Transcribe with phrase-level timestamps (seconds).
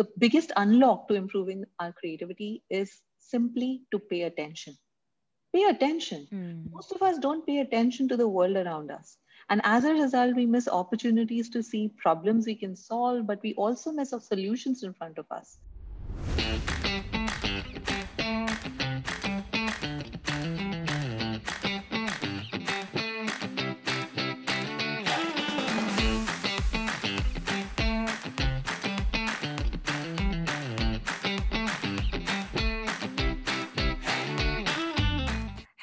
[0.00, 4.74] the biggest unlock to improving our creativity is simply to pay attention.
[5.54, 6.26] Pay attention.
[6.32, 6.72] Mm.
[6.72, 9.18] Most of us don't pay attention to the world around us.
[9.50, 13.52] And as a result, we miss opportunities to see problems we can solve, but we
[13.56, 15.58] also miss solutions in front of us.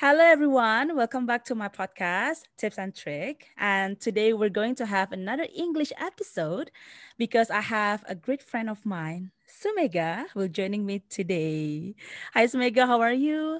[0.07, 0.95] Hello, everyone.
[0.95, 3.49] Welcome back to my podcast, Tips and Trick.
[3.57, 6.71] And today we're going to have another English episode
[7.17, 11.93] because I have a great friend of mine, Sumega, will joining me today.
[12.33, 12.87] Hi, Sumega.
[12.87, 13.59] How are you?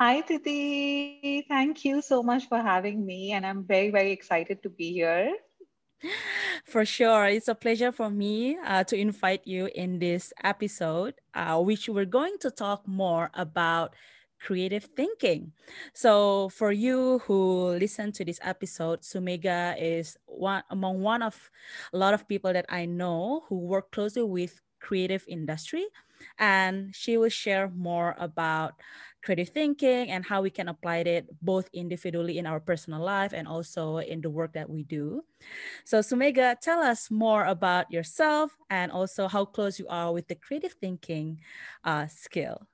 [0.00, 1.46] Hi, Titi.
[1.46, 3.30] Thank you so much for having me.
[3.30, 5.32] And I'm very, very excited to be here.
[6.64, 7.26] For sure.
[7.26, 12.04] It's a pleasure for me uh, to invite you in this episode, uh, which we're
[12.04, 13.94] going to talk more about
[14.40, 15.52] creative thinking.
[15.94, 21.50] So for you who listen to this episode, Sumega is one among one of
[21.92, 25.84] a lot of people that I know who work closely with creative industry
[26.38, 28.74] and she will share more about
[29.22, 33.46] creative thinking and how we can apply it both individually in our personal life and
[33.48, 35.22] also in the work that we do.
[35.84, 40.34] So Sumega, tell us more about yourself and also how close you are with the
[40.34, 41.40] creative thinking
[41.84, 42.66] uh, skill.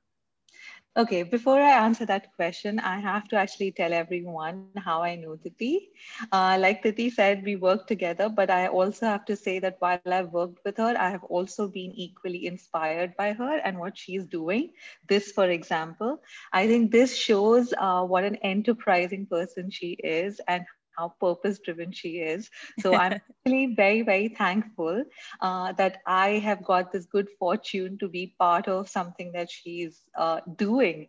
[0.96, 5.36] Okay, before I answer that question, I have to actually tell everyone how I know
[5.36, 5.90] Titi.
[6.32, 10.00] Uh, like Titi said, we work together, but I also have to say that while
[10.00, 14.26] I've worked with her, I have also been equally inspired by her and what she's
[14.26, 14.70] doing.
[15.08, 16.20] This, for example,
[16.52, 20.64] I think this shows uh, what an enterprising person she is and
[20.96, 22.50] how purpose driven she is.
[22.80, 25.04] So I'm really very, very thankful
[25.40, 30.02] uh, that I have got this good fortune to be part of something that she's
[30.16, 31.08] uh, doing.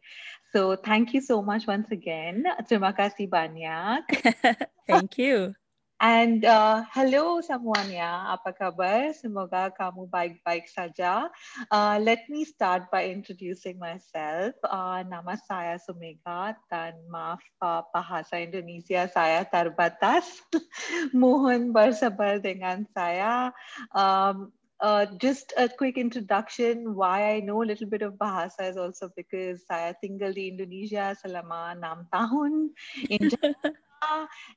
[0.53, 2.45] So thank you so much once again.
[2.67, 4.07] Terima kasih banyak.
[4.88, 5.56] thank you.
[6.03, 9.16] And uh, hello semuanya, apa kabar?
[9.16, 11.31] Semoga kamu baik-baik saja.
[11.72, 14.51] Uh, let me start by introducing myself.
[14.67, 20.28] Uh, nama saya Sumega dan maaf uh, bahasa Indonesia saya terbatas.
[21.16, 23.55] Mohon bersabar dengan saya.
[23.95, 24.51] Um,
[24.84, 29.07] uh, just a quick introduction why I know a little bit of Bahasa is also
[29.16, 32.75] because saya tinggal di Indonesia selama enam tahun.
[33.07, 33.31] In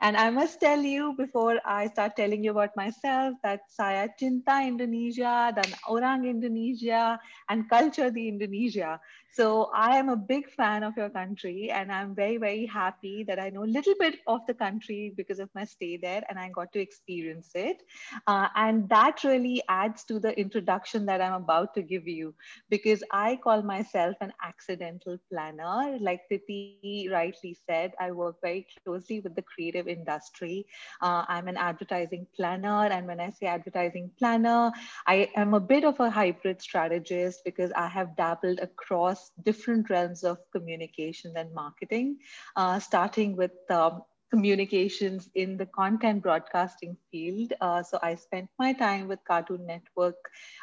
[0.01, 4.63] and I must tell you before I start telling you about myself that saya cinta
[4.67, 9.01] Indonesia dan orang Indonesia and culture the Indonesia.
[9.33, 13.39] So I am a big fan of your country and I'm very, very happy that
[13.39, 16.49] I know a little bit of the country because of my stay there and I
[16.49, 17.83] got to experience it.
[18.27, 22.35] Uh, and that really adds to the introduction that I'm about to give you
[22.71, 25.99] because I call myself an accidental planner.
[26.01, 27.67] Like Titi rightly said,
[28.01, 30.51] I work very closely with the creative industry.
[30.91, 32.87] Uh, I'm an advertising planner.
[32.87, 34.71] And when I say advertising planner,
[35.07, 40.25] I am a bit of a hybrid strategist because I have dabbled across different realms
[40.25, 42.19] of communication and marketing,
[42.57, 47.53] uh, starting with um, communications in the content broadcasting field.
[47.61, 50.17] Uh, so I spent my time with Cartoon Network,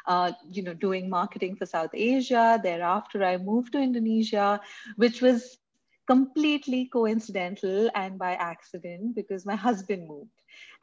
[0.06, 2.60] uh, you know, doing marketing for South Asia.
[2.62, 4.60] Thereafter, I moved to Indonesia,
[4.96, 5.58] which was
[6.06, 10.30] completely coincidental and by accident because my husband moved.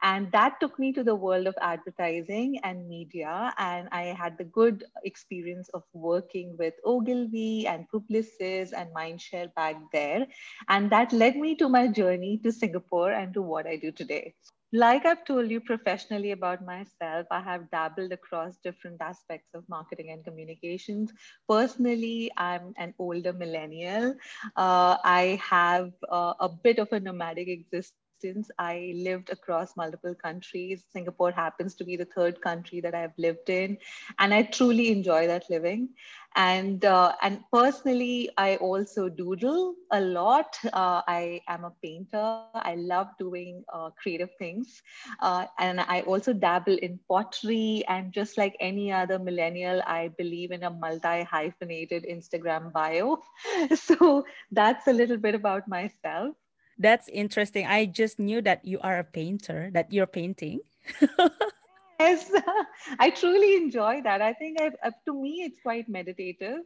[0.02, 3.52] And that took me to the world of advertising and media.
[3.58, 9.76] And I had the good experience of working with Ogilvy and Publicis and Mindshare back
[9.92, 10.26] there.
[10.68, 14.34] And that led me to my journey to Singapore and to what I do today.
[14.72, 20.10] Like I've told you professionally about myself, I have dabbled across different aspects of marketing
[20.10, 21.12] and communications.
[21.48, 24.14] Personally, I'm an older millennial.
[24.56, 28.50] Uh, I have uh, a bit of a nomadic existence distance.
[28.58, 30.84] I lived across multiple countries.
[30.92, 33.78] Singapore happens to be the third country that I've lived in,
[34.18, 35.88] and I truly enjoy that living.
[36.36, 40.56] And uh, and personally, I also doodle a lot.
[40.72, 42.50] Uh, I am a painter.
[42.64, 44.82] I love doing uh, creative things,
[45.22, 47.84] uh, and I also dabble in pottery.
[47.88, 53.18] And just like any other millennial, I believe in a multi hyphenated Instagram bio.
[53.74, 56.34] so that's a little bit about myself.
[56.78, 57.66] That's interesting.
[57.66, 60.60] I just knew that you are a painter, that you're painting.
[62.00, 62.30] yes,
[62.98, 64.20] I truly enjoy that.
[64.20, 66.58] I think I've, uh, to me, it's quite meditative.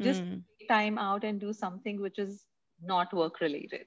[0.00, 0.42] Just mm.
[0.68, 2.44] time out and do something which is
[2.82, 3.86] not work related.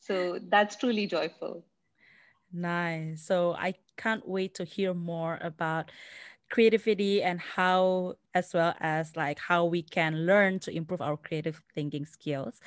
[0.00, 1.66] So that's truly joyful.
[2.52, 3.26] Nice.
[3.26, 5.90] So I can't wait to hear more about
[6.50, 11.62] creativity and how as well as like how we can learn to improve our creative
[11.74, 12.60] thinking skills.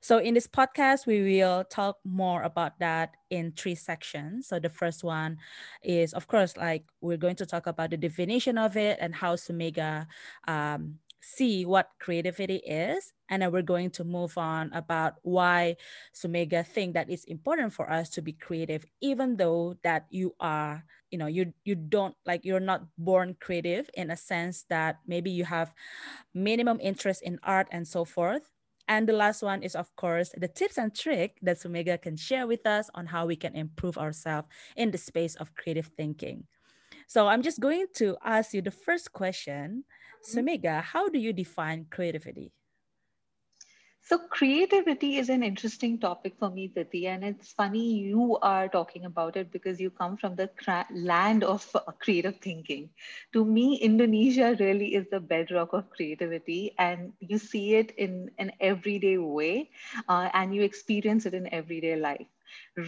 [0.00, 4.48] So in this podcast we will talk more about that in three sections.
[4.48, 5.38] So the first one
[5.82, 9.36] is of course like we're going to talk about the definition of it and how
[9.36, 10.06] sumega
[10.48, 13.12] um, see what creativity is.
[13.28, 15.76] And then we're going to move on about why
[16.14, 20.84] sumega think that it's important for us to be creative even though that you are
[21.10, 25.30] you know you you don't like you're not born creative in a sense that maybe
[25.30, 25.74] you have
[26.34, 28.50] minimum interest in art and so forth.
[28.88, 32.46] And the last one is of course the tips and trick that sumega can share
[32.46, 36.44] with us on how we can improve ourselves in the space of creative thinking.
[37.06, 39.84] So i'm just going to ask you the first question.
[40.20, 40.38] Mm-hmm.
[40.38, 42.52] sumega how do you define creativity
[44.02, 49.04] so creativity is an interesting topic for me, Titi, and it's funny you are talking
[49.04, 52.90] about it because you come from the cra- land of uh, creative thinking.
[53.32, 58.52] To me, Indonesia really is the bedrock of creativity, and you see it in an
[58.60, 59.70] everyday way,
[60.08, 62.26] uh, and you experience it in everyday life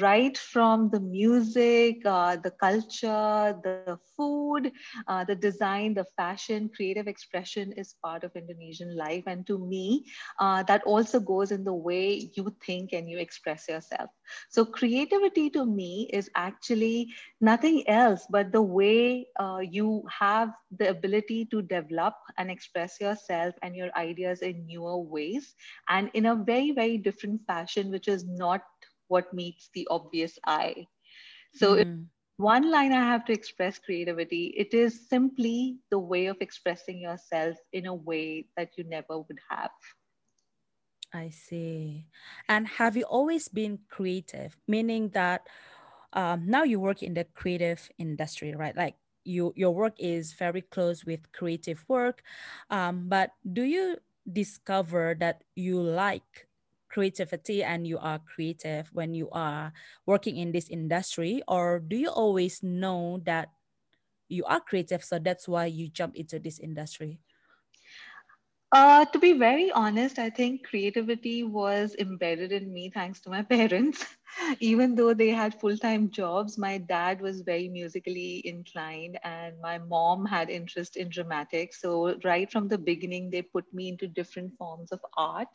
[0.01, 4.53] right from the music, uh, the culture, the food,
[4.91, 9.25] uh, the design, the fashion, creative expression is part of Indonesian life.
[9.27, 10.05] And to me,
[10.39, 14.11] uh, that also goes in the way you think and you express yourself.
[14.51, 17.09] So creativity to me is actually
[17.41, 23.55] nothing else but the way uh, you have the ability to develop and express yourself
[23.63, 25.55] and your ideas in newer ways
[25.89, 28.63] and in a very, very different fashion, which is not
[29.13, 30.89] what meets the obvious eye.
[31.53, 32.09] So, mm.
[32.41, 37.61] one line I have to express creativity, it is simply the way of expressing yourself
[37.77, 39.77] in a way that you never would have.
[41.13, 42.09] I see.
[42.49, 45.45] And have you always been creative, meaning that
[46.15, 48.75] um, now you work in the creative industry, right?
[48.75, 52.23] Like you, your work is very close with creative work.
[52.71, 56.49] Um, but do you discover that you like
[56.93, 59.73] creativity and you are creative when you are
[60.05, 63.49] working in this industry or do you always know that
[64.29, 67.19] you are creative so that's why you jump into this industry
[68.73, 73.43] uh, to be very honest, I think creativity was embedded in me thanks to my
[73.57, 74.07] parents.
[74.61, 79.79] Even though they had full time jobs, my dad was very musically inclined and my
[79.79, 81.81] mom had interest in dramatics.
[81.81, 85.49] So, right from the beginning, they put me into different forms of art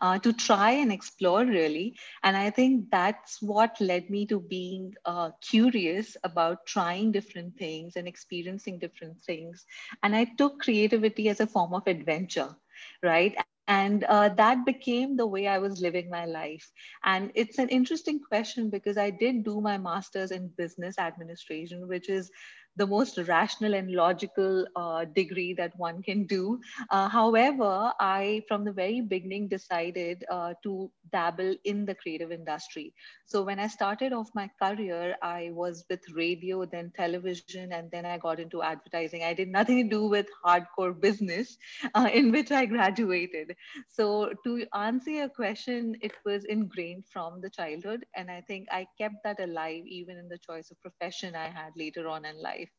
[0.00, 1.96] uh, to try and explore, really.
[2.22, 7.96] And I think that's what led me to being uh, curious about trying different things
[7.96, 9.64] and experiencing different things.
[10.02, 12.54] And I took creativity as a form of adventure
[13.02, 13.34] right?
[13.68, 16.70] And uh, that became the way I was living my life.
[17.04, 22.08] And it's an interesting question because I did do my master's in business administration, which
[22.08, 22.30] is
[22.76, 26.60] the most rational and logical uh, degree that one can do.
[26.90, 32.94] Uh, however, I, from the very beginning, decided uh, to dabble in the creative industry.
[33.26, 37.96] So when I started off my career, I was with radio, then television, and then
[37.96, 39.14] I got into advertising.
[39.16, 41.56] I did nothing to do with hardcore business
[41.94, 43.54] uh, in which I graduated.
[43.88, 48.06] So to answer your question, it was ingrained from the childhood.
[48.14, 51.72] And I think I kept that alive even in the choice of profession I had
[51.76, 52.71] later on in life.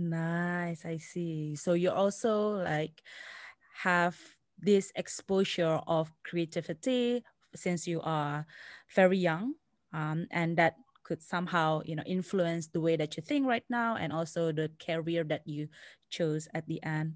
[0.00, 1.54] Nice, I see.
[1.56, 3.02] So you also like
[3.84, 4.16] have
[4.58, 7.22] this exposure of creativity
[7.54, 8.46] since you are
[8.94, 9.54] very young,
[9.92, 13.96] um, and that could somehow you know influence the way that you think right now,
[13.96, 15.68] and also the career that you
[16.08, 17.12] chose at the end.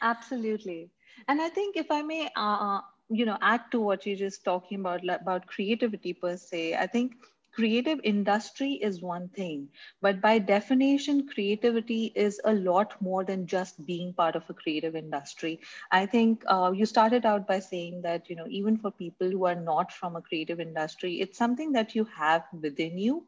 [0.00, 0.88] Absolutely,
[1.28, 4.44] and I think if I may, uh, uh you know, add to what you're just
[4.44, 7.12] talking about about creativity per se, I think
[7.54, 9.68] creative industry is one thing,
[10.02, 14.94] but by definition, creativity is a lot more than just being part of a creative
[14.96, 15.60] industry.
[15.92, 19.46] I think uh, you started out by saying that, you know, even for people who
[19.46, 23.24] are not from a creative industry, it's something that you have within you.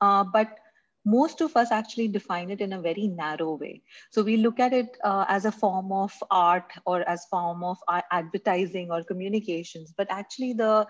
[0.00, 0.58] Uh, but
[1.04, 4.72] most of us actually define it in a very narrow way so we look at
[4.72, 9.92] it uh, as a form of art or as form of uh, advertising or communications
[9.96, 10.86] but actually the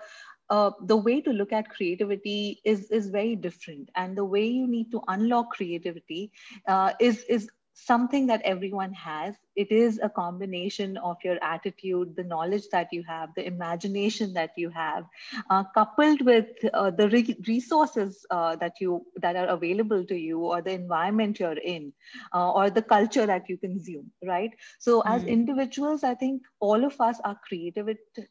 [0.51, 3.91] uh, the way to look at creativity is is very different.
[3.95, 6.31] And the way you need to unlock creativity
[6.67, 12.25] uh, is is something that everyone has it is a combination of your attitude, the
[12.25, 15.05] knowledge that you have, the imagination that you have,
[15.51, 20.41] uh, coupled with uh, the re- resources uh, that you that are available to you,
[20.41, 21.93] or the environment you're in,
[22.35, 24.11] uh, or the culture that you consume.
[24.25, 24.51] Right.
[24.79, 25.29] So, as mm.
[25.29, 27.89] individuals, I think all of us are creative,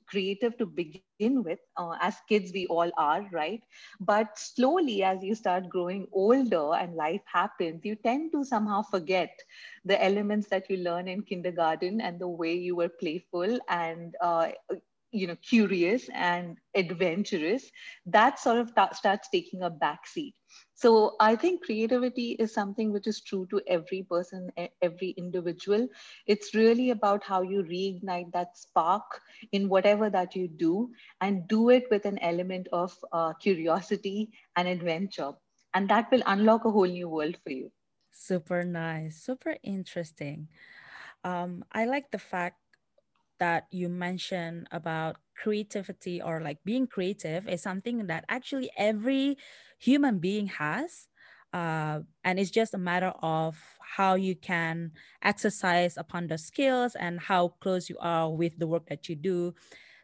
[0.08, 1.36] creative to begin with.
[1.53, 3.44] Uh, as kids, we all are, right?
[3.84, 9.32] But slowly, as you start growing older and life happens, you tend to somehow forget
[9.86, 14.50] the elements that you learn in kindergarten and the way you were playful and uh,
[15.12, 17.72] you know curious and adventurous
[18.05, 20.34] that sort of starts taking a backseat.
[20.74, 24.50] So i think creativity is something which is true to every person
[24.81, 25.88] every individual.
[26.27, 30.89] It's really about how you reignite that spark in whatever that you do
[31.22, 35.31] and do it with an element of uh, curiosity and adventure.
[35.74, 37.72] And that will unlock a whole new world for you.
[38.12, 39.17] Super nice.
[39.22, 40.48] Super interesting
[41.25, 42.58] um, i like the fact
[43.39, 49.38] that you mentioned about creativity or like being creative is something that actually every
[49.79, 51.10] human being has.
[51.53, 53.58] Uh, and it's just a matter of
[53.98, 54.91] how you can
[55.24, 59.53] exercise upon the skills and how close you are with the work that you do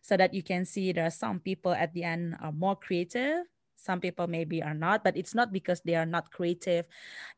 [0.02, 3.46] so that you can see there are some people at the end are more creative
[3.82, 6.88] some people maybe are not but it's not because they are not creative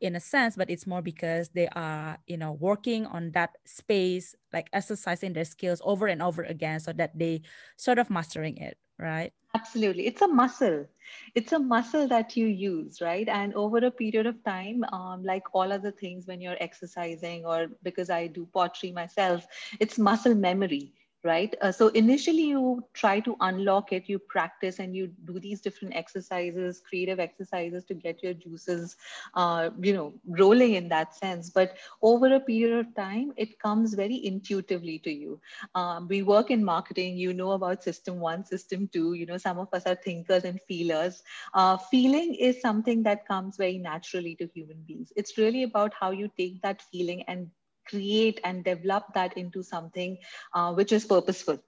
[0.01, 4.35] in a sense but it's more because they are you know working on that space
[4.51, 7.41] like exercising their skills over and over again so that they
[7.77, 9.33] sort of mastering it right?
[9.55, 10.07] Absolutely.
[10.07, 10.87] It's a muscle.
[11.35, 13.27] It's a muscle that you use right?
[13.27, 17.67] And over a period of time um, like all other things when you're exercising or
[17.83, 19.45] because i do pottery myself
[19.79, 21.55] it's muscle memory right?
[21.61, 25.95] Uh, so initially you try to unlock it, you practice and you do these different
[25.95, 28.95] exercises, creative exercises to get your juices,
[29.35, 31.49] uh, you know, rolling in that sense.
[31.49, 35.39] But over a period of time, it comes very intuitively to you.
[35.75, 39.59] Um, we work in marketing, you know about system one, system two, you know, some
[39.59, 41.23] of us are thinkers and feelers.
[41.53, 45.11] Uh, feeling is something that comes very naturally to human beings.
[45.15, 47.49] It's really about how you take that feeling and
[47.85, 50.17] create and develop that into something
[50.53, 51.59] uh, which is purposeful.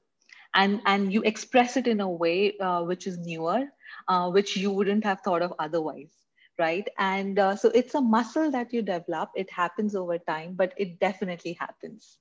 [0.53, 3.65] And and you express it in a way uh, which is newer
[4.07, 6.13] uh, which you wouldn't have thought of otherwise
[6.57, 6.88] right?
[6.98, 9.29] And uh, so it's a muscle that you develop.
[9.36, 12.17] It happens over time but it definitely happens.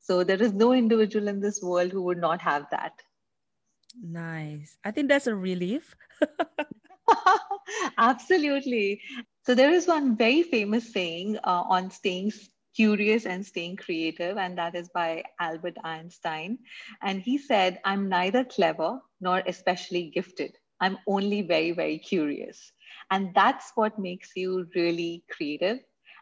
[0.00, 2.92] So there is no individual in this world who would not have that.
[4.00, 4.76] Nice.
[4.84, 5.94] I think that's a relief.
[7.98, 9.00] Absolutely.
[9.44, 12.32] So there is one very famous saying uh, on staying
[12.76, 16.58] Curious and Staying Creative, and that is by Albert Einstein.
[17.02, 20.56] And he said, I'm neither clever nor especially gifted.
[20.80, 22.72] I'm only very, very curious.
[23.10, 25.78] And that's what makes you really creative.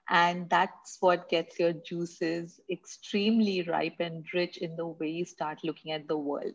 [0.09, 5.59] And that's what gets your juices extremely ripe and rich in the way you start
[5.65, 6.55] looking at the world.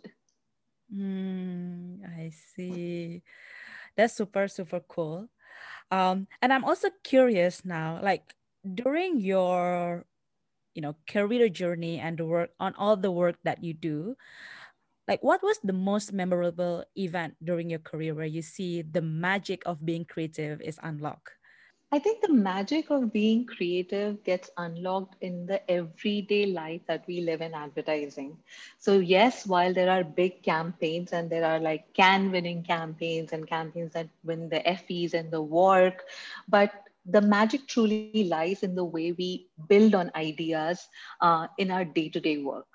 [0.94, 3.22] Mm, I see.
[3.96, 5.30] That's super, super cool.
[5.92, 10.06] Um, and I'm also curious now, like during your
[10.76, 14.16] you know career journey and the work on all the work that you do
[15.08, 19.64] like what was the most memorable event during your career where you see the magic
[19.66, 21.32] of being creative is unlocked
[21.92, 27.22] I think the magic of being creative gets unlocked in the everyday life that we
[27.22, 28.38] live in advertising.
[28.78, 33.48] So, yes, while there are big campaigns and there are like Cannes winning campaigns and
[33.48, 36.06] campaigns that win the Effies and the work,
[36.48, 36.72] but
[37.12, 40.88] the magic truly lies in the way we build on ideas
[41.22, 42.68] uh, in our day-to-day work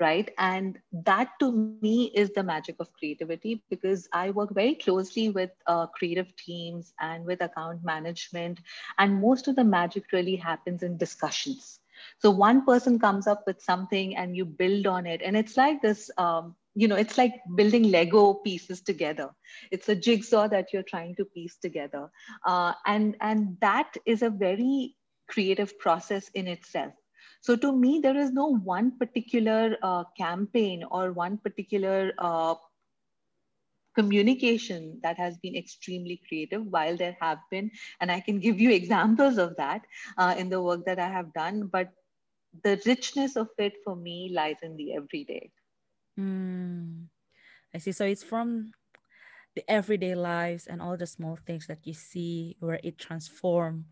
[0.00, 0.30] right?
[0.38, 5.50] And that to me is the magic of creativity because i work very closely with
[5.66, 8.60] uh, creative teams and with account management
[8.98, 11.80] and most of the magic really happens in discussions.
[12.18, 15.82] So one person comes up with something and you build on it and it's like
[15.82, 19.30] this um, you know it's like building lego pieces together.
[19.70, 22.10] It's a jigsaw that you're trying to piece together.
[22.46, 24.96] Uh, and and that is a very
[25.28, 26.92] creative process in itself.
[27.40, 32.54] So to me there is no one particular uh, campaign or one particular uh,
[33.94, 38.70] communication that has been extremely creative while there have been and i can give you
[38.80, 39.82] examples of that
[40.18, 41.88] uh, in the work that i have done but
[42.64, 45.50] the richness of it for me lies in the everyday
[46.18, 47.06] Mm,
[47.74, 47.92] I see.
[47.92, 48.72] So it's from
[49.54, 53.86] the everyday lives and all the small things that you see where it transform.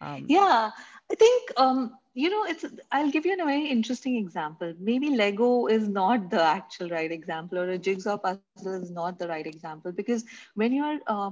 [0.00, 0.70] Um, yeah,
[1.10, 2.64] I think um, you know it's.
[2.90, 4.72] I'll give you a very interesting example.
[4.80, 9.28] Maybe Lego is not the actual right example, or a jigsaw puzzle is not the
[9.28, 11.30] right example because when you're uh,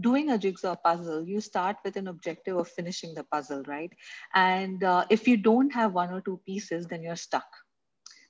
[0.00, 3.90] doing a jigsaw puzzle, you start with an objective of finishing the puzzle, right?
[4.34, 7.46] And uh, if you don't have one or two pieces, then you're stuck.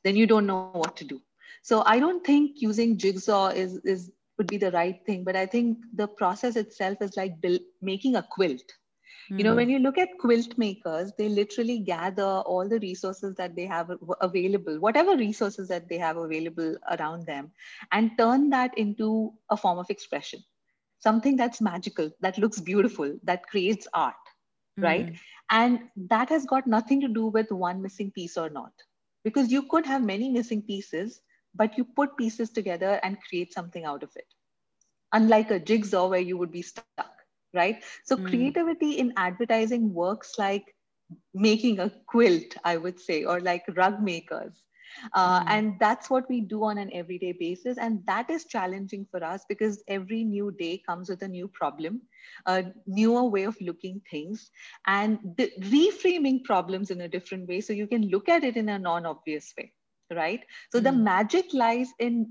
[0.04, 1.20] Then you don't know what to do.
[1.62, 5.44] So I don't think using jigsaw is, is would be the right thing, but I
[5.44, 8.62] think the process itself is like build, making a quilt.
[8.62, 9.38] Mm-hmm.
[9.38, 9.56] You know, hmm.
[9.56, 13.90] when you look at quilt makers, they literally gather all the resources that they have
[14.22, 17.50] available, whatever resources that they have available around them,
[17.92, 20.42] and turn that into a form of expression
[21.00, 24.14] something that's magical, that looks beautiful, that creates art,
[24.78, 24.84] mm.
[24.84, 25.16] right?
[25.50, 28.72] And that has got nothing to do with one missing piece or not.
[29.24, 31.20] Because you could have many missing pieces,
[31.54, 34.26] but you put pieces together and create something out of it.
[35.12, 37.12] Unlike a jigsaw where you would be stuck,
[37.52, 37.82] right?
[38.04, 38.28] So mm.
[38.28, 40.74] creativity in advertising works like
[41.34, 44.62] making a quilt, I would say, or like rug makers
[45.14, 45.44] uh, mm.
[45.48, 47.78] And that's what we do on an everyday basis.
[47.78, 52.02] And that is challenging for us because every new day comes with a new problem,
[52.46, 54.50] a newer way of looking things,
[54.86, 57.60] and the, reframing problems in a different way.
[57.60, 59.72] So you can look at it in a non obvious way,
[60.14, 60.44] right?
[60.72, 60.84] So mm.
[60.84, 62.30] the magic lies in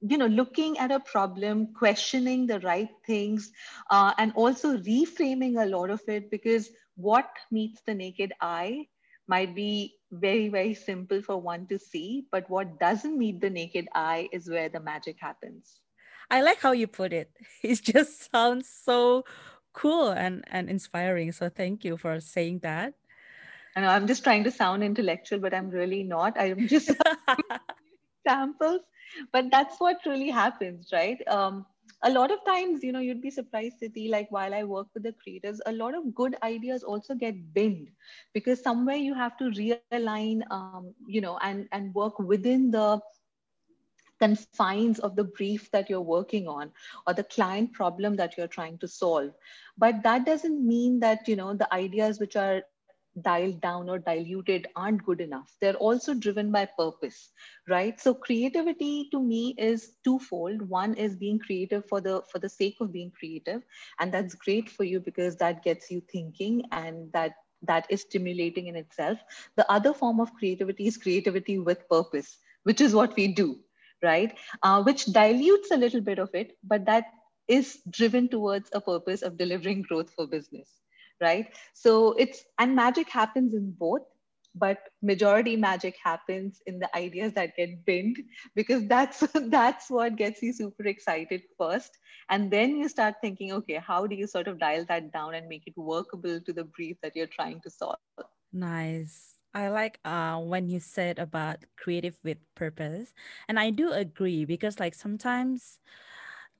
[0.00, 3.50] you know looking at a problem questioning the right things
[3.90, 8.86] uh, and also reframing a lot of it because what meets the naked eye
[9.28, 13.86] might be very, very simple for one to see, but what doesn't meet the naked
[13.94, 15.80] eye is where the magic happens.
[16.30, 17.30] I like how you put it.
[17.62, 19.24] It just sounds so
[19.72, 21.32] cool and, and inspiring.
[21.32, 22.94] So thank you for saying that.
[23.76, 26.38] And I'm just trying to sound intellectual, but I'm really not.
[26.38, 26.90] I'm just
[28.24, 28.80] examples.
[29.32, 31.18] But that's what really happens, right?
[31.28, 31.66] Um,
[32.02, 35.02] a lot of times, you know, you'd be surprised, Siti, like while I work with
[35.02, 37.88] the creators, a lot of good ideas also get binned
[38.34, 43.00] because somewhere you have to realign, um, you know, and, and work within the
[44.20, 46.70] confines of the brief that you're working on
[47.06, 49.32] or the client problem that you're trying to solve
[49.76, 52.62] but that doesn't mean that you know the ideas which are
[53.22, 55.56] dialed down or diluted aren't good enough.
[55.60, 57.30] They're also driven by purpose,
[57.68, 57.98] right?
[58.00, 60.62] So creativity to me is twofold.
[60.68, 63.62] One is being creative for the for the sake of being creative,
[64.00, 68.66] and that's great for you because that gets you thinking and that that is stimulating
[68.68, 69.18] in itself.
[69.56, 73.58] The other form of creativity is creativity with purpose, which is what we do,
[74.02, 74.36] right?
[74.62, 77.04] Uh, which dilutes a little bit of it, but that
[77.48, 80.80] is driven towards a purpose of delivering growth for business
[81.20, 81.46] right?
[81.74, 84.02] So it's, and magic happens in both,
[84.54, 88.18] but majority magic happens in the ideas that get binned
[88.54, 91.98] because that's that's what gets you super excited first
[92.30, 95.48] and then you start thinking okay how do you sort of dial that down and
[95.48, 97.98] make it workable to the brief that you're trying to solve
[98.52, 103.14] nice I like uh, when you said about creative with purpose.
[103.48, 105.80] And I do agree because, like, sometimes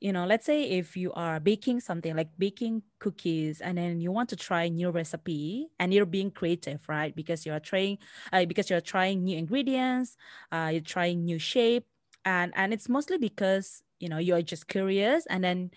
[0.01, 4.13] you know let's say if you are baking something like baking cookies and then you
[4.13, 7.15] want to try new recipe and you're being creative right?
[7.17, 7.99] Because you're trying
[8.33, 10.17] uh, because you're trying new ingredients
[10.53, 11.87] uh, you're trying new shape
[12.25, 15.71] and and it's mostly because you know you're just curious and then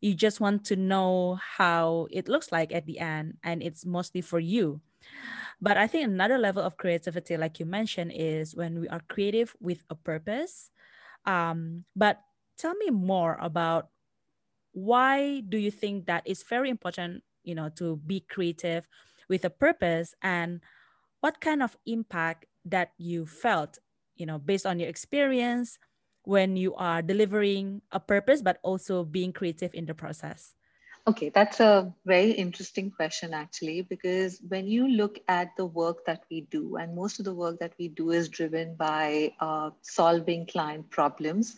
[0.00, 4.20] you just want to know how it looks like at the end and it's mostly
[4.20, 4.80] for you.
[5.60, 9.54] But i think another level of creativity like you mentioned is when we are creative
[9.60, 10.70] with a purpose
[11.26, 12.20] um, but
[12.56, 13.88] tell me more about
[14.72, 18.86] why do you think that it's very important you know to be creative
[19.28, 20.60] with a purpose and
[21.20, 23.78] what kind of impact that you felt
[24.16, 25.78] you know based on your experience
[26.24, 30.54] when you are delivering a purpose but also being creative in the process?
[31.06, 36.24] Okay that's a very interesting question actually because when you look at the work that
[36.28, 40.46] we do and most of the work that we do is driven by uh, solving
[40.46, 41.54] client problems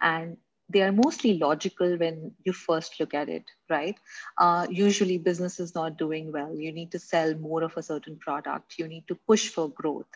[0.00, 0.36] and
[0.72, 3.96] they are mostly logical when you first look at it, right?
[4.38, 6.54] Uh, usually, business is not doing well.
[6.56, 8.78] You need to sell more of a certain product.
[8.78, 10.06] You need to push for growth.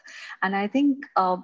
[0.42, 1.38] And I think uh,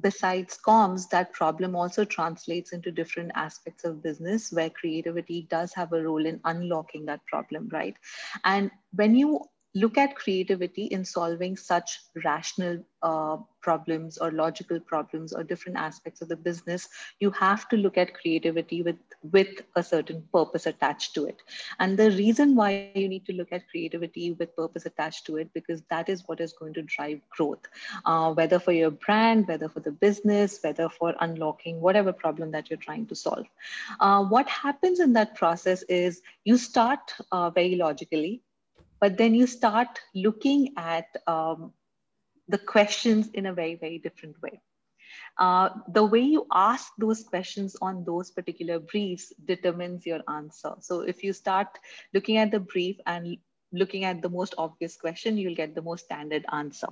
[0.00, 5.92] besides comms, that problem also translates into different aspects of business where creativity does have
[5.92, 7.96] a role in unlocking that problem, right?
[8.44, 9.44] And when you
[9.74, 16.22] look at creativity in solving such rational uh, problems or logical problems or different aspects
[16.22, 16.88] of the business.
[17.20, 18.96] You have to look at creativity with
[19.32, 21.42] with a certain purpose attached to it.
[21.80, 25.52] And the reason why you need to look at creativity with purpose attached to it
[25.52, 27.66] because that is what is going to drive growth.
[28.04, 32.70] Uh, whether for your brand whether for the business whether for unlocking whatever problem that
[32.70, 33.46] you're trying to solve.
[34.00, 38.42] Uh, what happens in that process is you start uh, very logically
[39.00, 41.72] but then you start looking at um,
[42.48, 44.60] the questions in a very, very different way.
[45.38, 50.74] uh, the way you ask those questions on those particular briefs determines your answer.
[50.80, 51.68] So if you start
[52.14, 53.36] looking at the brief and
[53.72, 56.88] looking at the most obvious question, you'll get the most standard answer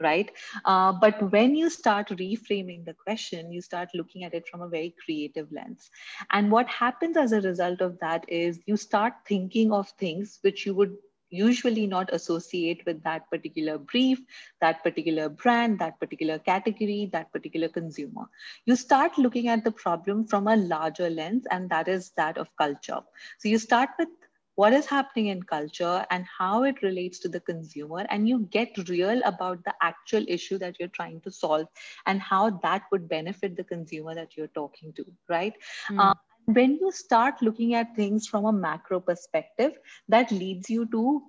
[0.00, 0.30] right?
[0.64, 4.68] Uh, but when you start reframing the question, you start looking at it from a
[4.68, 5.90] very creative lens.
[6.32, 10.66] And what happens as a result of that is you start thinking of things which
[10.66, 10.96] you would
[11.30, 14.20] usually not associate with that particular brief,
[14.60, 18.26] that particular brand, that particular category, that particular consumer.
[18.64, 22.48] You start looking at the problem from a larger lens, and that is that of
[22.56, 23.00] culture.
[23.38, 24.08] So you start with
[24.56, 28.88] what is happening in culture and how it relates to the consumer and you get
[28.88, 31.66] real about the actual issue that you're trying to solve
[32.06, 35.52] and how that would benefit the consumer that you're talking to right
[35.90, 36.00] mm.
[36.00, 36.14] uh,
[36.46, 39.72] when you start looking at things from a macro perspective,
[40.08, 41.22] that leads you to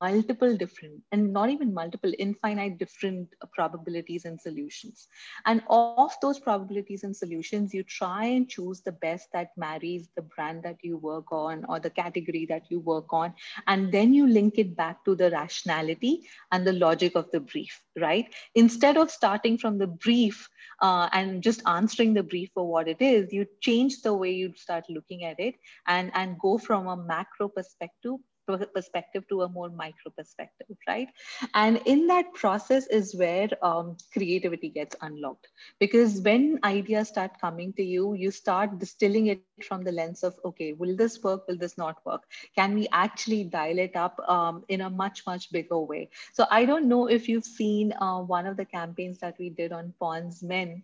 [0.00, 5.08] multiple different and not even multiple, infinite different probabilities and solutions.
[5.44, 10.22] And of those probabilities and solutions, you try and choose the best that marries the
[10.22, 13.34] brand that you work on or the category that you work on.
[13.66, 17.82] And then you link it back to the rationality and the logic of the brief,
[17.98, 18.32] right?
[18.54, 20.48] Instead of starting from the brief
[20.82, 24.52] uh, and just answering the brief for what it is, you change the way you
[24.56, 25.54] start looking at it
[25.86, 31.08] and, and go from a macro perspective perspective to a more micro perspective, right?
[31.54, 35.48] And in that process is where um, creativity gets unlocked.
[35.80, 40.38] Because when ideas start coming to you, you start distilling it from the lens of,
[40.44, 41.46] okay, will this work?
[41.48, 42.22] Will this not work?
[42.56, 46.10] Can we actually dial it up um, in a much, much bigger way?
[46.32, 49.72] So I don't know if you've seen uh, one of the campaigns that we did
[49.72, 50.82] on Pond's Men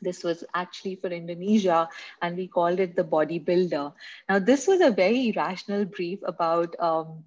[0.00, 1.88] this was actually for Indonesia,
[2.22, 3.92] and we called it the bodybuilder.
[4.28, 7.24] Now, this was a very rational brief about um,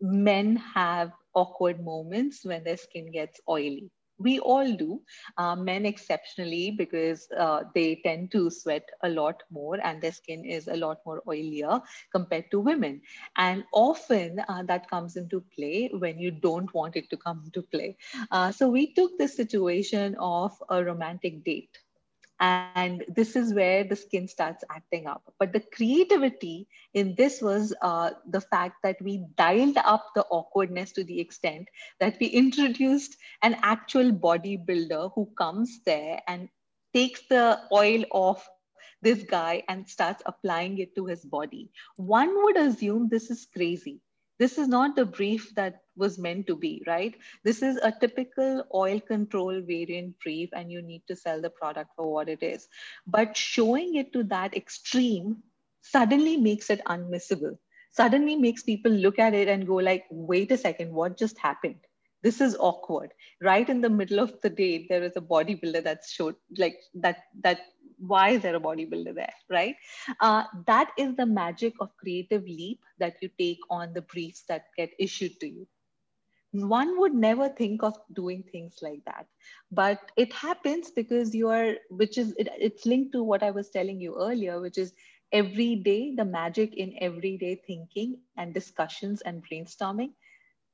[0.00, 3.90] men have awkward moments when their skin gets oily.
[4.18, 5.02] We all do,
[5.36, 10.44] uh, men exceptionally, because uh, they tend to sweat a lot more and their skin
[10.44, 11.82] is a lot more oilier
[12.12, 13.00] compared to women.
[13.36, 17.62] And often uh, that comes into play when you don't want it to come into
[17.62, 17.96] play.
[18.30, 21.76] Uh, so we took the situation of a romantic date
[22.40, 25.22] and this is where the skin starts acting up.
[25.38, 30.92] But the creativity in this was uh, the fact that we dialed up the awkwardness
[30.92, 31.68] to the extent
[32.00, 36.48] that we introduced an actual bodybuilder who comes there and
[36.92, 38.48] takes the oil off
[39.02, 41.70] this guy and starts applying it to his body.
[41.96, 44.00] One would assume this is crazy.
[44.38, 47.14] This is not the brief that was meant to be, right?
[47.44, 51.90] This is a typical oil control variant brief, and you need to sell the product
[51.96, 52.68] for what it is.
[53.06, 55.42] But showing it to that extreme
[55.82, 57.58] suddenly makes it unmissable.
[57.90, 61.78] Suddenly makes people look at it and go like, wait a second, what just happened?
[62.22, 63.12] This is awkward.
[63.42, 67.18] Right in the middle of the day, there is a bodybuilder that's showed like that
[67.42, 67.60] that
[67.98, 69.76] why is there a bodybuilder there, right?
[70.20, 74.66] Uh, that is the magic of creative leap that you take on the briefs that
[74.76, 75.66] get issued to you.
[76.54, 79.26] One would never think of doing things like that,
[79.70, 83.70] but it happens because you are, which is, it, it's linked to what I was
[83.70, 84.94] telling you earlier, which is
[85.32, 90.12] every day, the magic in everyday thinking and discussions and brainstorming.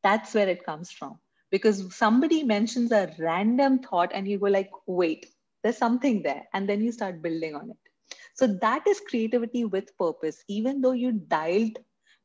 [0.03, 1.19] That's where it comes from.
[1.51, 5.27] Because somebody mentions a random thought and you go like wait
[5.63, 6.49] there's something there.
[6.55, 7.77] And then you start building on it.
[8.35, 10.43] So that is creativity with purpose.
[10.49, 11.79] Even though you dialed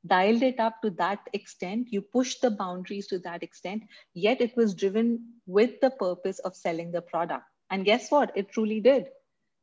[0.05, 1.87] dialed it up to that extent.
[1.91, 3.83] You pushed the boundaries to that extent.
[4.13, 7.45] Yet it was driven with the purpose of selling the product.
[7.71, 8.31] And guess what?
[8.35, 9.07] It truly did.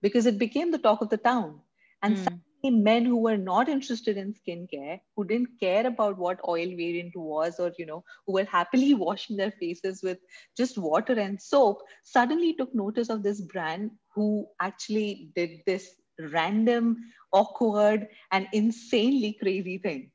[0.03, 1.61] Because it became the talk of the town.
[2.03, 6.69] And mm men who were not interested in skincare, who didn't care about what oil
[6.69, 10.19] variant was, or you know, who were happily washing their faces with
[10.57, 15.95] just water and soap, suddenly took notice of this brand who actually did this
[16.33, 16.99] random,
[17.33, 20.12] awkward, and insanely crazy thing.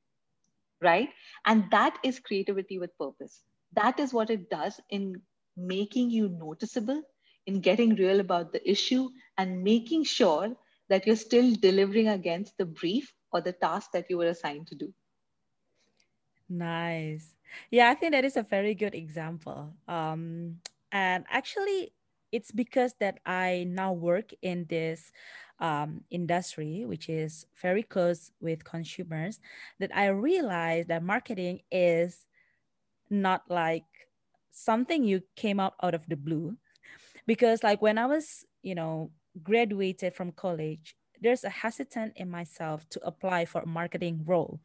[0.82, 1.10] Right?
[1.46, 3.44] And that is creativity with purpose.
[3.74, 5.22] That is what it does in
[5.56, 7.02] making you noticeable,
[7.48, 10.56] in getting real about the issue, and making sure
[10.90, 14.76] that you're still delivering against the brief or the task that you were assigned to
[14.76, 14.94] do.
[16.50, 17.36] Nice.
[17.72, 19.74] Yeah, I think that is a very good example.
[19.88, 20.58] Um,
[20.92, 21.94] and actually,
[22.32, 25.12] it's because that I now work in this
[25.60, 29.40] um, industry, which is very close with consumers,
[29.80, 32.28] that I realized that marketing is
[33.10, 33.86] not like
[34.52, 36.58] something you came out out of the blue.
[37.26, 39.12] Because like when I was, you know,
[39.44, 44.60] graduated from college, there's a hesitant in myself to apply for a marketing role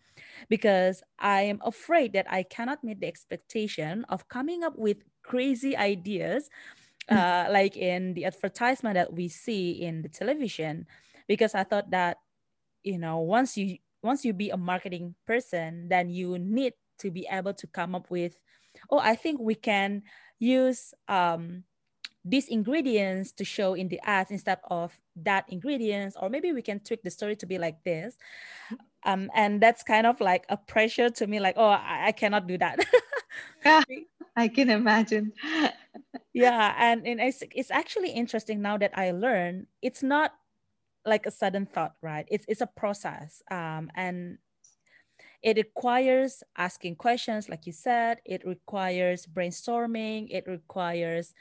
[0.48, 5.76] because I am afraid that I cannot meet the expectation of coming up with crazy
[5.76, 6.50] ideas
[7.10, 10.86] uh, like in the advertisement that we see in the television
[11.28, 12.18] because i thought that
[12.82, 17.26] you know once you once you be a marketing person then you need to be
[17.30, 18.40] able to come up with
[18.90, 20.02] oh i think we can
[20.38, 21.62] use um,
[22.24, 26.80] these ingredients to show in the ads instead of that ingredients or maybe we can
[26.80, 28.16] tweak the story to be like this.
[29.04, 32.46] Um, and that's kind of like a pressure to me like oh i, I cannot
[32.46, 32.78] do that.
[33.64, 33.82] Yeah,
[34.36, 35.32] i can imagine
[36.32, 40.32] yeah and, and it's, it's actually interesting now that i learn it's not
[41.06, 42.26] like a sudden thought right?
[42.30, 44.38] It's, it's a process um, and
[45.42, 51.34] it requires asking questions like you said it requires brainstorming it requires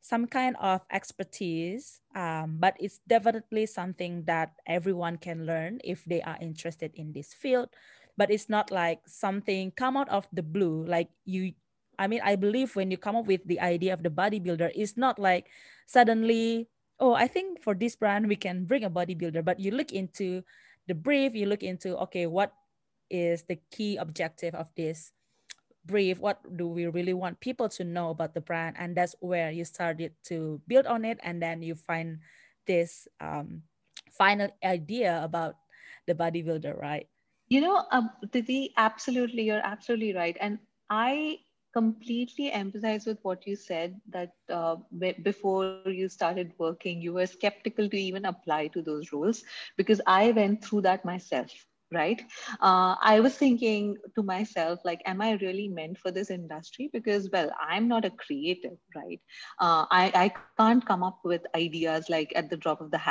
[0.00, 6.20] some kind of expertise um, but it's definitely something that everyone can learn if they
[6.22, 7.68] are interested in this field
[8.16, 11.52] but it's not like something come out of the blue like you
[11.98, 14.96] i mean i believe when you come up with the idea of the bodybuilder it's
[14.96, 15.46] not like
[15.86, 16.68] suddenly
[17.00, 19.44] oh i think for this brand we can bring a bodybuilder.
[19.44, 20.42] But you look into
[20.86, 22.52] the brief you look into okay what
[23.10, 25.12] is the key objective of this
[25.86, 26.18] brief?
[26.18, 28.76] What do we really want people to know about the brand?
[28.78, 31.20] And that's where you started to build on it.
[31.22, 32.20] And then you find
[32.66, 33.62] this um,
[34.10, 35.56] final idea about
[36.06, 37.08] the bodybuilder right?
[37.48, 40.36] You know um, Didi, absolutely you're absolutely right.
[40.40, 40.58] And
[40.90, 41.38] i
[41.74, 44.76] completely empathize with what you said that uh,
[45.24, 49.30] before you started working you were skeptical to even apply to those roles
[49.66, 51.50] because i went through that myself
[51.92, 52.22] right?
[52.60, 56.90] Uh, i was thinking to myself like am i really meant for this industry?
[56.92, 59.20] Because well i'm not a creative right?
[59.60, 63.10] Uh, I, I can't come up with ideas like at the drop of the hat.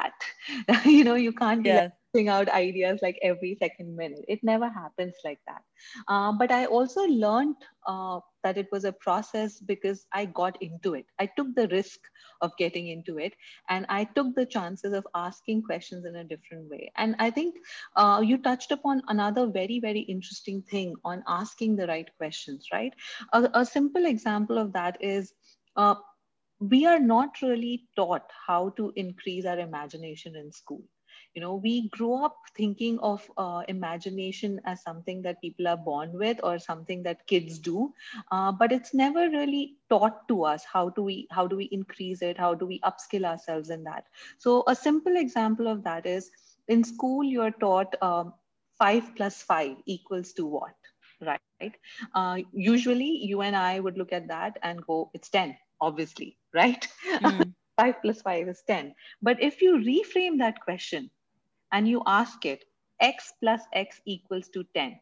[0.86, 1.82] You know you can't yeah
[2.15, 4.23] out ideas like every second minute.
[4.28, 5.62] It never happens like that.
[6.08, 7.56] Uh, but I also learned
[7.88, 11.06] uh, that it was a process because I got into it.
[11.19, 11.99] I took the risk
[12.41, 13.34] of getting into it
[13.69, 16.91] and I took the chances of asking questions in a different way.
[16.97, 17.56] And I think
[17.95, 22.93] uh, you touched upon another very, very interesting thing on asking the right questions, right?
[23.34, 25.34] A, a simple example of that is
[25.78, 25.95] uh,
[26.60, 30.84] we are not really taught how to increase our imagination in school
[31.35, 36.11] you know we grow up thinking of uh, imagination as something that people are born
[36.13, 37.93] with or something that kids do.
[38.31, 42.21] Uh, but it's never really taught to us how do we how do we increase
[42.21, 44.05] it how do we upskill ourselves in that.
[44.37, 46.29] So a simple example of that is
[46.67, 48.33] in school you're taught um,
[48.79, 50.75] 5 plus 5 equals to what
[51.21, 51.73] right?
[52.13, 56.87] Uh, usually you and i would look at that and go it's 10 obviously right?
[57.21, 57.53] Mm.
[57.77, 61.09] 5 plus 5 is 10 but if you reframe that question
[61.73, 62.63] and you ask it,
[63.01, 64.97] x plus x equals to 10,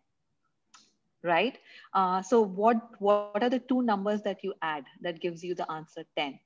[1.23, 1.59] right?
[1.93, 5.71] Uh, so what, what are the two numbers that you add that gives you the
[5.71, 6.39] answer 10?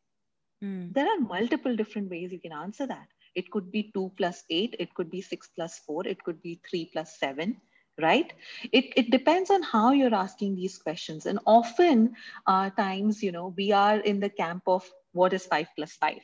[0.64, 0.94] Mm.
[0.94, 3.08] There are multiple different ways you can answer that.
[3.36, 6.60] It could be 2 plus 8, it could be 6 plus 4, it could be
[6.70, 7.56] 3 plus 7,
[8.02, 8.34] right
[8.74, 12.14] it, it depends on how you're asking these questions and often
[12.46, 14.84] uh, times you know we are in the camp of
[15.14, 16.18] what is 5 plus 5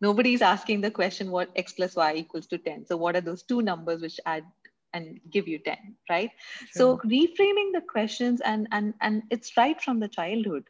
[0.00, 3.42] nobody's asking the question what x plus y equals to 10 so what are those
[3.42, 4.44] two numbers which add
[4.92, 5.76] and give you 10
[6.08, 6.30] right?
[6.58, 6.68] Sure.
[6.72, 10.64] so reframing the questions and and and it's right from the childhood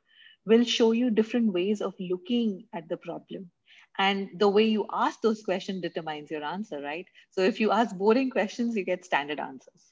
[0.46, 3.50] will show you different ways of looking at the problem.
[3.98, 7.06] And the way you ask those questions determines your answer right?
[7.30, 9.82] So if you ask boring questions you get standard answers.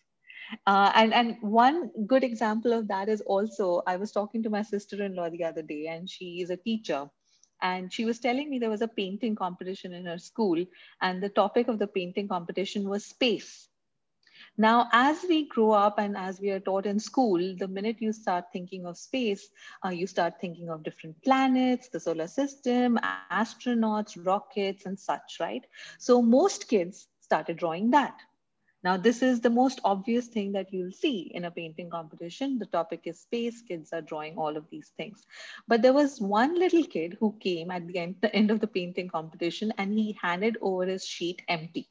[0.66, 4.62] Uh, and and one good example of that is also I was talking to my
[4.62, 7.10] sister-in-law the other day, and she is a teacher,
[7.62, 10.64] and she was telling me there was a painting competition in her school
[11.00, 13.68] and the topic of the painting competition was space.
[14.56, 18.12] Now as we grow up and as we are taught in school the minute you
[18.12, 19.48] start thinking of space
[19.84, 25.44] uh, you start thinking of different planets the solar system astronauts rockets and such right?
[25.76, 28.14] So most kids started drawing that
[28.84, 32.60] now, this is the most obvious thing that you'll see in a painting competition.
[32.60, 33.60] The topic is space.
[33.60, 35.26] Kids are drawing all of these things.
[35.66, 38.68] But there was one little kid who came at the end, the end of the
[38.68, 41.88] painting competition and he handed over his sheet empty.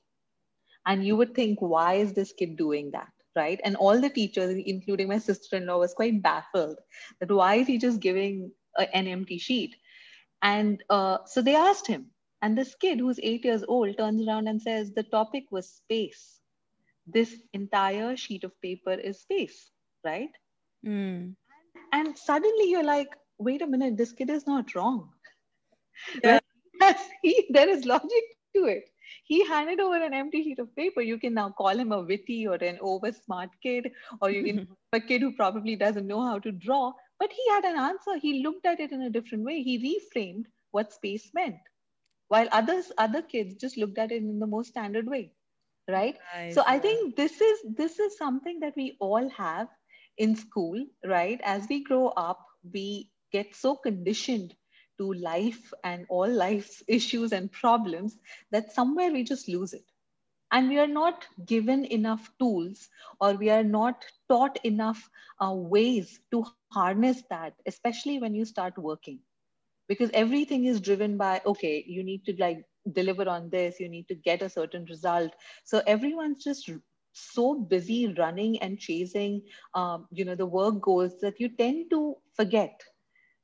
[0.86, 3.12] And you would think, why is this kid doing that?
[3.36, 3.60] Right.
[3.66, 6.80] And all the teachers, including my sister in law, was quite baffled
[7.20, 9.76] that why is he just giving a, an empty sheet?
[10.42, 12.08] And uh, so they asked him.
[12.42, 16.37] And this kid, who's eight years old, turns around and says, The topic was space
[17.08, 19.72] this entire sheet of paper is space,
[20.04, 20.30] right?
[20.86, 21.36] Mm.
[21.94, 25.10] And suddenly you're like, wait a minute, this kid is not wrong.
[26.24, 26.40] Yeah.
[27.24, 28.24] he, there is logic
[28.56, 28.90] to it.
[29.24, 31.02] He handed over an empty sheet of paper.
[31.02, 33.92] You can now call him a witty or an over smart kid,
[34.22, 36.92] or you can a kid who probably doesn't know how to draw.
[37.20, 38.18] But he had an answer.
[38.22, 39.64] He looked at it in a different way.
[39.64, 41.58] He reframed what space meant
[42.28, 45.32] while others other kids just looked at it in the most standard way
[45.88, 46.18] right?
[46.34, 46.50] Nice.
[46.50, 49.68] so i think this is this is something that we all have
[50.18, 51.40] in school right?
[51.44, 54.56] As we grow up we get so conditioned
[54.98, 58.18] to life and all life's issues and problems
[58.52, 59.86] that somewhere we just lose it.
[60.52, 65.10] And we are not given enough tools or we are not taught enough
[65.42, 69.04] uh, ways to harness that especially when you start working.
[69.88, 74.08] Because everything is driven by okay you need to like deliver on this you need
[74.08, 75.32] to get a certain result.
[75.64, 76.70] So everyone's just
[77.14, 79.42] so busy running and chasing
[79.74, 82.82] um, you know the work goals that you tend to forget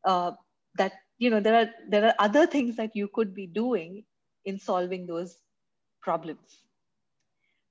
[0.06, 0.32] uh,
[0.78, 4.04] that you know there are there are other things that you could be doing
[4.46, 5.38] in solving those
[6.02, 6.62] problems.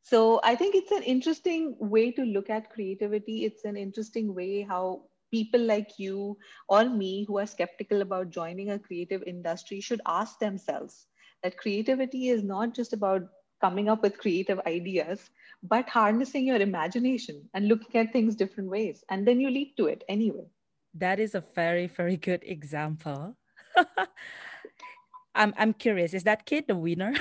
[0.02, 3.44] So i think it's an interesting way to look at creativity.
[3.44, 6.36] It's an interesting way how people like you
[6.68, 11.06] or me who are skeptical about joining a creative industry should ask themselves
[11.42, 13.22] that creativity is not just about
[13.60, 15.30] coming up with creative ideas
[15.62, 19.04] but harnessing your imagination and looking at things different ways.
[19.08, 20.46] And then you lead to it anyway.
[20.94, 23.36] That is a very very good example.
[25.34, 27.14] I'm i'm curious is that kid the winner?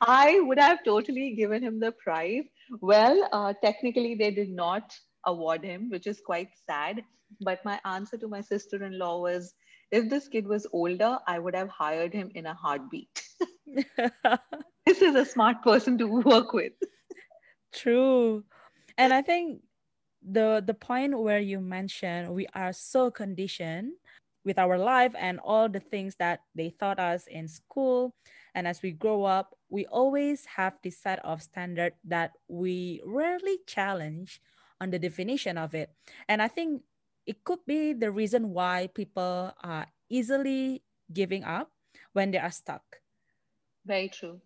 [0.00, 2.44] I would have totally given him the prize.
[2.80, 7.02] Well uh, technically they did not award him which is quite sad.
[7.40, 9.54] But my answer to my sister-in-law was
[9.90, 13.22] if this kid was older i would have hired him in a heartbeat.
[14.86, 16.72] This is a smart person to work with.
[17.74, 18.44] True.
[18.96, 19.60] And i think
[20.22, 23.92] the the point where you mentioned we are so conditioned
[24.44, 28.14] with our life and all the things that they taught us in school
[28.54, 33.58] and as we grow up we always have this set of standard that we rarely
[33.66, 34.40] challenge
[34.80, 35.90] on the definition of it.
[36.28, 36.82] And i think
[37.28, 41.70] it could be the reason why people are easily giving up
[42.12, 43.04] when they are stuck.
[43.86, 44.40] Very true.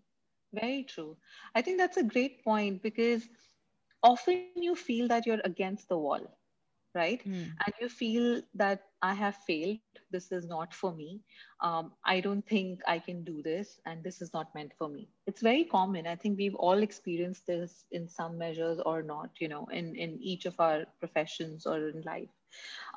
[0.52, 1.16] Very true.
[1.54, 3.28] I think that's a great point because
[4.02, 6.26] often you feel that you're against the wall
[6.94, 7.22] right?
[7.24, 7.52] Mm.
[7.64, 9.78] and you feel that i have failed.
[10.10, 11.20] This is not for me.
[11.60, 15.08] Um, i don't think i can do this and this is not meant for me.
[15.26, 16.06] It's very common.
[16.06, 20.18] I think we've all experienced this in some measures or not you know in in
[20.20, 22.28] each of our professions or in life.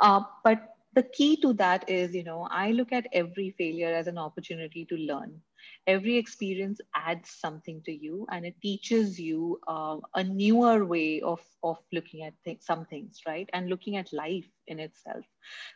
[0.01, 4.07] Uh, but the key to that is you know i look at every failure as
[4.07, 5.41] an opportunity to learn
[5.87, 11.41] every experience adds something to you and it teaches you uh, a newer way of,
[11.63, 13.49] of looking at th- some things, right?
[13.53, 15.25] And looking at life in itself.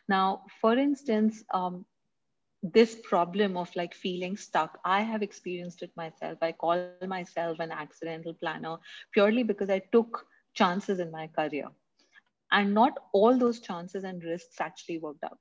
[0.08, 1.84] Now, for instance, um,
[2.62, 6.38] this problem of like feeling stuck, I have experienced it myself.
[6.42, 8.54] I call myself an accidental planner
[8.90, 11.79] purely because I took chances in my career.
[12.52, 15.38] And not all those chances and risks actually worked out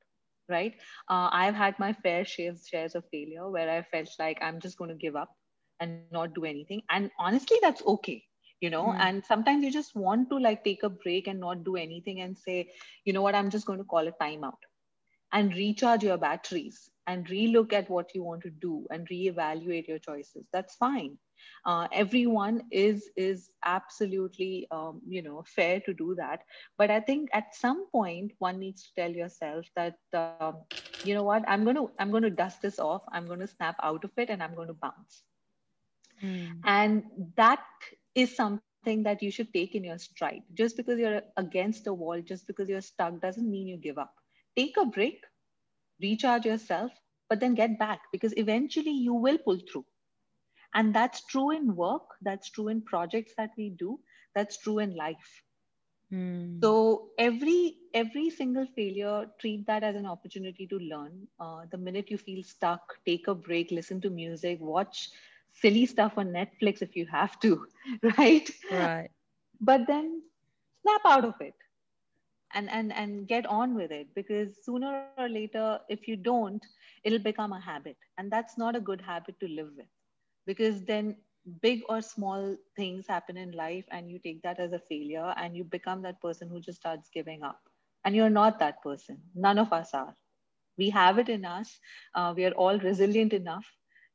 [0.49, 0.73] right?
[1.07, 4.77] Uh, I've had my fair shares, shares of failure where I felt like I'm just
[4.77, 5.29] going to give up
[5.79, 6.81] and not do anything.
[6.89, 8.23] And honestly, that's okay,
[8.59, 8.87] you know.
[8.87, 8.99] Mm.
[8.99, 12.37] And sometimes you just want to like take a break and not do anything and
[12.37, 12.71] say,
[13.05, 14.57] you know what, I'm just going to call a timeout
[15.31, 19.99] and recharge your batteries and relook at what you want to do and reevaluate your
[19.99, 20.47] choices.
[20.51, 21.17] That's fine
[21.65, 26.41] uh, everyone is is absolutely um, you know fair to do that.
[26.77, 30.43] But i think at some point one needs to tell yourself that um,
[30.83, 31.23] you know what?
[31.29, 33.03] I'm going to i'm going to dust this off.
[33.11, 35.23] I'm going to snap out of it and i'm going to bounce.
[36.23, 36.65] Mm.
[36.65, 37.03] and
[37.35, 37.63] that
[38.15, 40.41] is something that you should take in your stride.
[40.53, 44.13] Just because you're against a wall just because you're stuck doesn't mean you give up.
[44.55, 45.23] Take a break
[46.01, 46.91] recharge yourself
[47.29, 49.85] but then get back because eventually you will pull through
[50.73, 53.99] and that's true in work that's true in projects that we do
[54.35, 55.43] that's true in life.
[56.11, 56.61] Mm.
[56.61, 61.27] so every every single failure treat that as an opportunity to learn.
[61.39, 65.09] Uh, the minute you feel stuck take a break listen to music watch
[65.51, 67.65] silly stuff on netflix if you have to
[68.17, 68.49] right?
[68.69, 69.09] Right.
[69.61, 70.23] But then
[70.81, 71.55] snap out of it
[72.53, 76.39] and and and get on with it because sooner or later if you don't
[76.85, 77.85] it'll become a habit.
[78.07, 79.87] And that's not a good habit to live with
[80.49, 81.15] because then
[81.61, 85.55] big or small things happen in life and you take that as a failure and
[85.55, 87.59] you become that person who just starts giving up.
[88.03, 89.19] And you're not that person.
[89.35, 90.15] None of us are.
[90.77, 91.79] We have it in us.
[92.15, 93.65] Uh, we are all resilient enough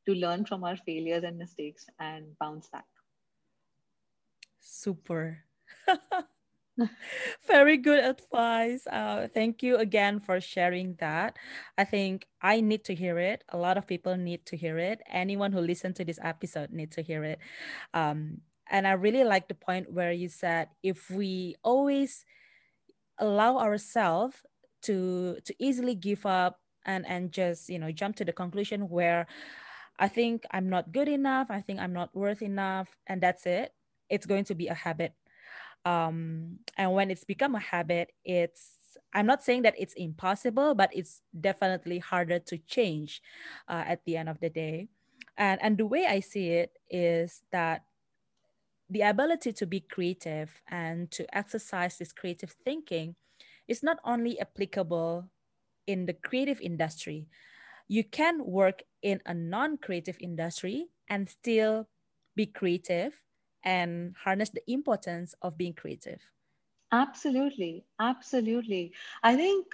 [0.07, 2.85] to learn from our failures and mistakes and bounce back.
[4.59, 5.45] Super
[7.47, 8.85] Very good advice.
[8.87, 11.37] Uh, thank you again for sharing that.
[11.77, 13.43] I think I need to hear it.
[13.49, 15.01] A lot of people need to hear it.
[15.09, 17.39] Anyone who listened to this episode need to hear it.
[17.93, 22.25] Um, and I really like the point where you said if we always
[23.19, 24.37] allow ourselves
[24.83, 29.27] to to easily give up and and just you know jump to the conclusion where
[29.99, 33.73] I think I'm not good enough, I think I'm not worth enough, and that's it.
[34.09, 35.13] It's going to be a habit.
[35.85, 40.89] Um, and when it's become a habit, it's I'm not saying that it's impossible, but
[40.93, 43.21] it's definitely harder to change
[43.69, 44.89] uh, at the end of the day.
[45.37, 47.83] And and the way I see it is that
[48.89, 53.15] the ability to be creative and to exercise this creative thinking
[53.67, 55.29] is not only applicable
[55.87, 57.27] in the creative industry,
[57.87, 61.87] you can work in a non-creative industry and still
[62.35, 63.24] be creative
[63.65, 66.21] and harness the importance of being creative
[66.91, 68.91] absolutely absolutely
[69.23, 69.65] i think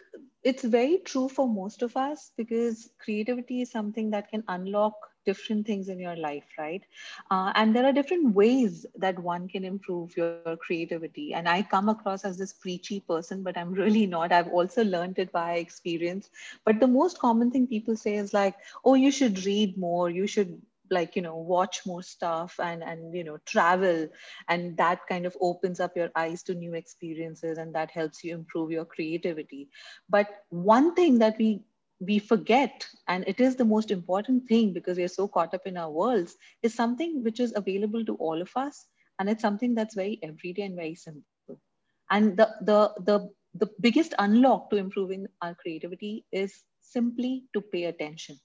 [0.43, 4.93] it's very true for most of us because creativity is something that can unlock
[5.25, 6.83] different things in your life, right?
[7.29, 11.13] Uh, and there are different ways that one can improve your creativity.
[11.13, 14.31] And I come across as this preachy person, but I'm really not.
[14.31, 16.29] I've also learned it by experience.
[16.65, 20.27] But the most common thing people say is like, oh, you should read more, you
[20.27, 20.61] should
[20.91, 24.07] like you know watch more stuff and and you know travel
[24.49, 28.33] and that kind of opens up your eyes to new experiences and that helps you
[28.33, 29.69] improve your creativity
[30.09, 31.61] but one thing that we
[32.01, 35.67] we forget, and it is the most important thing because we are so caught up
[35.67, 38.87] in our worlds, is something which is available to all of us.
[39.19, 41.23] And it's something that's very everyday and very simple.
[42.09, 47.85] And the, the, the, the biggest unlock to improving our creativity is simply to pay
[47.85, 48.39] attention.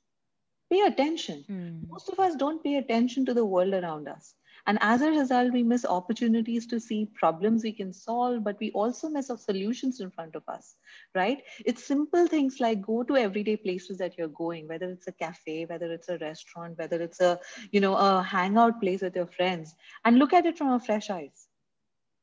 [0.70, 1.44] Pay attention.
[1.48, 1.88] Mm.
[1.88, 4.34] Most of us don't pay attention to the world around us.
[4.68, 8.72] And as a result, we miss opportunities to see problems we can solve, but we
[8.72, 10.74] also miss of solutions in front of us,
[11.14, 11.42] right?
[11.64, 15.66] It's simple things like go to everyday places that you're going, whether it's a cafe,
[15.66, 17.38] whether it's a restaurant, whether it's a,
[17.70, 19.72] you know, a hangout place with your friends,
[20.04, 21.46] and look at it from a fresh eyes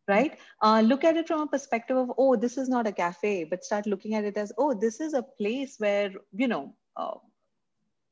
[0.07, 3.45] right uh, look at it from a perspective of oh this is not a cafe
[3.45, 7.13] but start looking at it as oh this is a place where you know uh,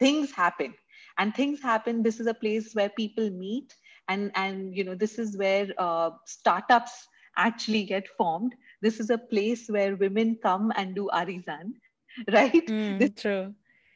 [0.02, 0.74] things happen.
[1.20, 3.74] And things happen this is a place where people meet
[4.10, 8.54] and and you know this is where uh, startups actually get formed.
[8.82, 11.76] This is a place where women come and do artisan
[12.34, 12.70] right?
[12.70, 13.54] Mm, this, true.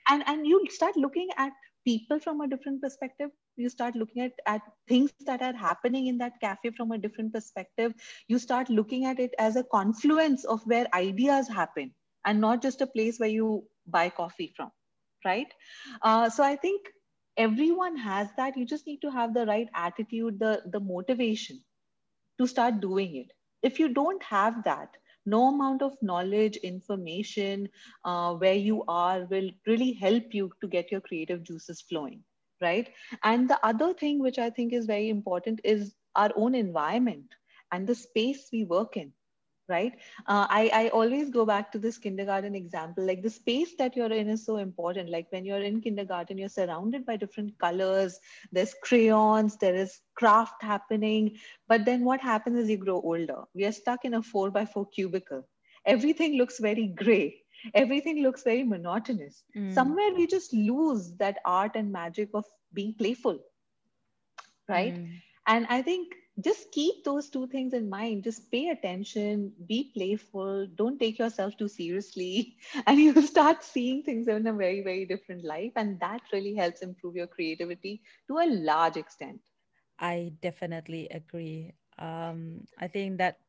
[0.10, 1.54] And and you start looking at
[1.86, 3.32] people from a different perspective.
[3.58, 7.34] You start looking at, at things that are happening in that cafe from a different
[7.34, 7.94] perspective.
[8.28, 11.94] You start looking at it as a confluence of where ideas happen
[12.26, 14.72] and not just a place where you buy coffee from
[15.26, 15.54] right?
[16.02, 16.88] Uh, so i think
[17.38, 18.58] everyone has that.
[18.58, 21.64] You just need to have the right attitude the the motivation
[22.40, 23.32] to start doing it.
[23.62, 24.90] If you don't have that
[25.26, 27.70] no amount of knowledge information
[28.06, 32.24] uh, where you are will really help you to get your creative juices flowing
[32.62, 32.90] right?
[33.24, 37.36] And the other thing which i think is very important is our own environment
[37.72, 39.12] and the space we work in
[39.68, 39.94] right?
[40.28, 43.06] Uh, I, I always go back to this kindergarten example.
[43.06, 45.10] Like the space that you're in is so important.
[45.10, 48.20] Like when you're in kindergarten you're surrounded by different colors.
[48.52, 51.38] There's crayons there is craft happening.
[51.68, 53.44] But then what happens as you grow older?
[53.54, 55.48] We are stuck in a four by four cubicle.
[55.86, 57.36] Everything looks very gray.
[57.74, 59.44] Everything looks very monotonous.
[59.56, 59.72] Mm.
[59.74, 63.40] somewhere we just lose that art and magic of being playful
[64.70, 64.96] right?
[64.96, 65.22] Mm.
[65.48, 66.14] and i think
[66.44, 68.24] just keep those two things in mind.
[68.24, 72.58] Just pay attention be playful don't take yourself too seriously
[72.88, 76.82] and you'll start seeing things in a very very different light and that really helps
[76.82, 79.40] improve your creativity to a large extent.
[80.00, 81.74] I definitely agree.
[81.98, 83.40] Um, i think that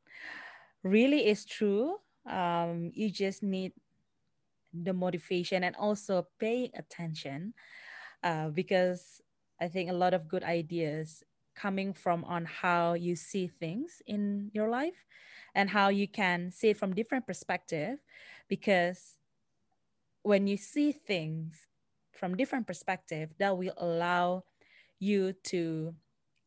[0.82, 1.98] really is true.
[2.30, 3.72] Um, you just need
[4.72, 7.54] the motivation and also paying attention
[8.22, 9.22] uh, because
[9.60, 11.22] i think a lot of good ideas
[11.56, 15.06] coming from on how you see things in your life
[15.54, 17.98] and how you can see it from different perspective
[18.48, 19.16] because
[20.22, 21.66] when you see things
[22.12, 24.44] from different perspective that will allow
[24.98, 25.94] you to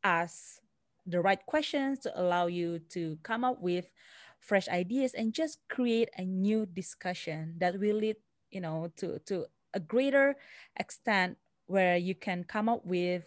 [0.04, 0.60] ask
[1.06, 3.92] the right questions to allow you to come up with
[4.40, 8.16] fresh ideas and just create a new discussion that will lead
[8.52, 10.36] you know to to a greater
[10.78, 11.38] extent
[11.68, 13.26] where you can come up with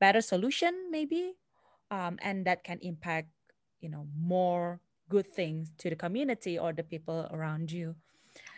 [0.00, 1.32] better solution maybe
[1.90, 3.28] um, and that can impact
[3.80, 7.94] you know more good things to the community or the people around you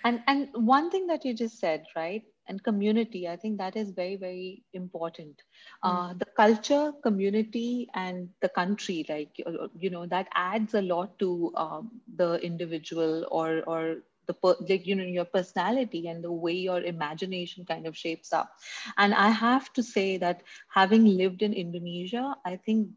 [0.04, 3.90] and and one thing that you just said right and community i think that is
[3.90, 5.42] very very important
[5.84, 5.90] mm.
[5.90, 9.30] uh, the culture community and the country like
[9.78, 13.96] you know that adds a lot to um, the individual or or
[14.30, 18.50] the like you know your personality and the way your imagination kind of shapes up.
[18.96, 22.88] And i have to say that having lived in indonesia i think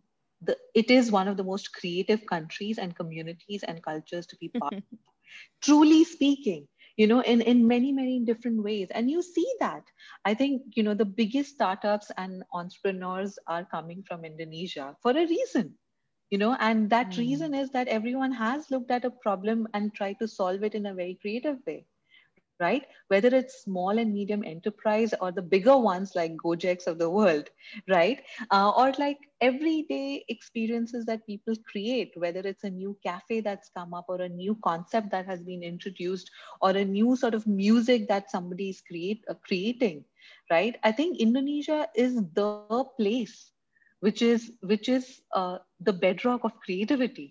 [0.42, 4.50] the, it is one of the most creative countries and communities and cultures to be
[4.60, 4.84] part of.
[5.62, 6.68] Truly speaking
[6.98, 8.88] you know in in many many different ways.
[8.92, 9.84] And you see that.
[10.26, 15.26] I think you know the biggest startups and entrepreneurs are coming from indonesia for a
[15.26, 15.74] reason
[16.34, 17.20] you know and that mm.
[17.24, 20.88] reason is that everyone has looked at a problem and tried to solve it in
[20.88, 21.86] a very creative way
[22.60, 22.84] right?
[23.08, 27.50] Whether it's small and medium enterprise or the bigger ones like Gojeks of the world,
[27.90, 28.22] right?
[28.52, 33.94] Uh, or like everyday experiences that people create, whether it's a new cafe that's come
[33.94, 36.30] up or a new concept that has been introduced
[36.62, 40.06] or a new sort of music that somebody is create, uh, creating,
[40.52, 40.78] right?
[40.84, 43.53] I think Indonesia is the place
[44.06, 45.58] which is which is uh,
[45.90, 47.30] the bedrock of creativity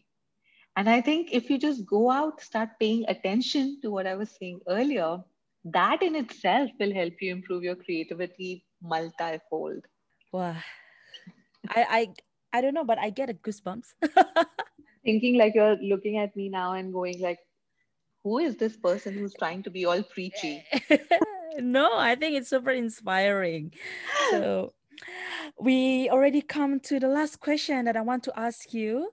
[0.77, 4.31] and I think if you just go out, start paying attention to what I was
[4.31, 5.19] saying earlier,
[5.65, 9.85] that in itself will help you improve your creativity multifold.
[10.33, 10.57] Wow.
[11.69, 12.09] I I
[12.55, 13.93] I don't know, but I get a goosebumps.
[15.05, 17.39] Thinking like you're looking at me now and going like,
[18.25, 20.65] who is this person who's trying to be all preachy?
[21.59, 23.73] no, I think it's super inspiring.
[24.31, 24.73] So
[25.59, 29.11] we already come to the last question that I want to ask you.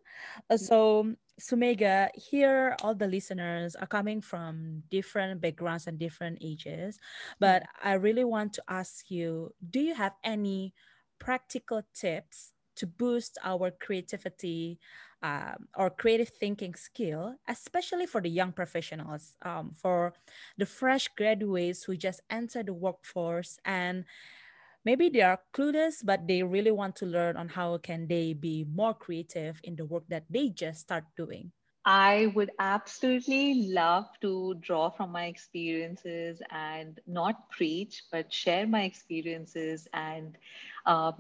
[0.49, 6.99] Uh, so Sumega, here all the listeners are coming from different backgrounds and different ages,
[7.39, 7.67] but mm.
[7.83, 10.73] I really want to ask you do you have any
[11.19, 14.79] practical tips to boost our creativity
[15.21, 20.13] um, or creative thinking skill, especially for the young professionals, um, for
[20.57, 24.05] the fresh graduates who just entered the workforce and
[24.86, 28.65] maybe they are clueless but they really want to learn on how can they be
[28.73, 31.51] more creative in the work that they just start doing
[31.86, 38.84] I would absolutely love to draw from my experiences and not preach, but share my
[38.84, 40.38] experiences and
[40.86, 41.13] uh,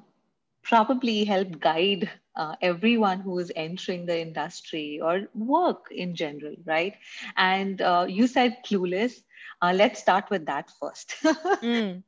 [0.63, 6.95] probably help guide uh, everyone who is entering the industry or work in general, right?
[7.37, 9.13] And uh, you said clueless.
[9.61, 11.15] Uh, let's start with that first.
[11.23, 12.03] mm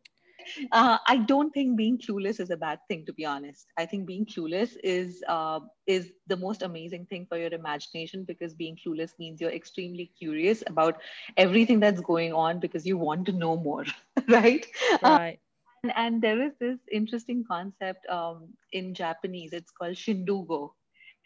[0.72, 3.68] uh, I don't think being clueless is a bad thing, to be honest.
[3.78, 8.54] I think being clueless is uh, is the most amazing thing for your imagination because
[8.54, 11.02] being clueless means you're extremely curious about
[11.38, 13.86] everything that's going on because you want to know more,
[14.28, 14.66] right?
[15.02, 15.39] Right.
[15.84, 19.54] and, and, there is this interesting concept um, in Japanese.
[19.54, 20.70] It's called chindogu.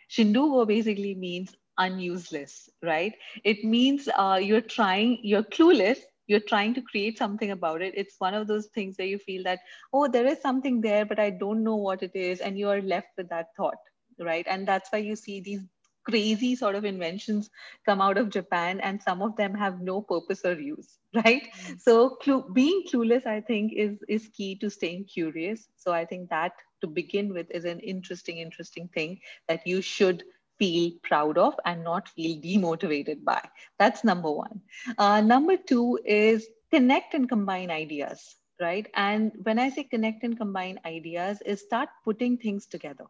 [0.10, 3.14] Chindogu basically means unuseless, right?
[3.44, 8.16] It means uh, you're trying, you're clueless, you're trying to create something about it it's
[8.20, 9.60] one of those things where you feel that
[9.94, 12.82] oh there is something there but i don't know what it is and you are
[12.82, 13.78] left with that thought
[14.20, 14.46] right?
[14.50, 15.62] And that's why you see these
[16.06, 17.50] crazy sort of inventions
[17.84, 21.42] come out of japan and some of them have no purpose or use right?
[21.44, 21.74] Mm-hmm.
[21.80, 25.68] so clu- being clueless i think is is key to staying curious.
[25.78, 26.52] So i think that
[26.82, 30.24] to begin with is an interesting interesting thing that you should
[30.60, 33.42] feel proud of and not feel demotivated by.
[33.80, 34.62] That's number one.
[34.98, 38.88] Uh, number two is connect and combine ideas, right?
[38.96, 43.06] And when I say connect and combine ideas, is start putting things together.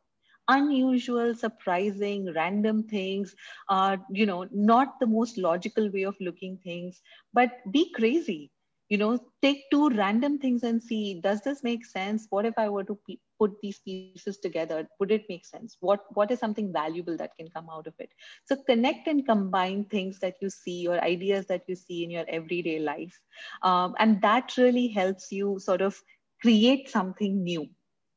[0.48, 3.36] Unusual, surprising, random things
[3.70, 7.02] are, you know, not the most logical way of looking things,
[7.34, 8.52] but be crazy
[8.90, 12.28] you know take two random things and see does this make sense?
[12.30, 12.98] What if i were to
[13.40, 14.88] put these pieces together?
[15.00, 15.78] Would it make sense?
[15.80, 18.10] What what is something valuable that can come out of it?
[18.46, 22.26] So connect and combine things that you see or ideas that you see in your
[22.28, 23.20] everyday life.
[23.64, 26.00] Um, and that really helps you sort of
[26.42, 27.68] create something new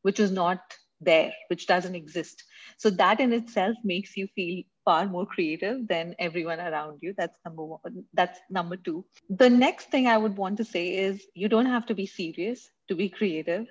[0.03, 0.61] which is not
[1.01, 2.43] there which doesn't exist.
[2.77, 7.14] So that in itself makes you feel far more creative than everyone around you.
[7.16, 8.05] That's number one.
[8.14, 9.05] That's number two.
[9.28, 12.70] The next thing I would want to say is you don't have to be serious
[12.89, 13.66] to be creative.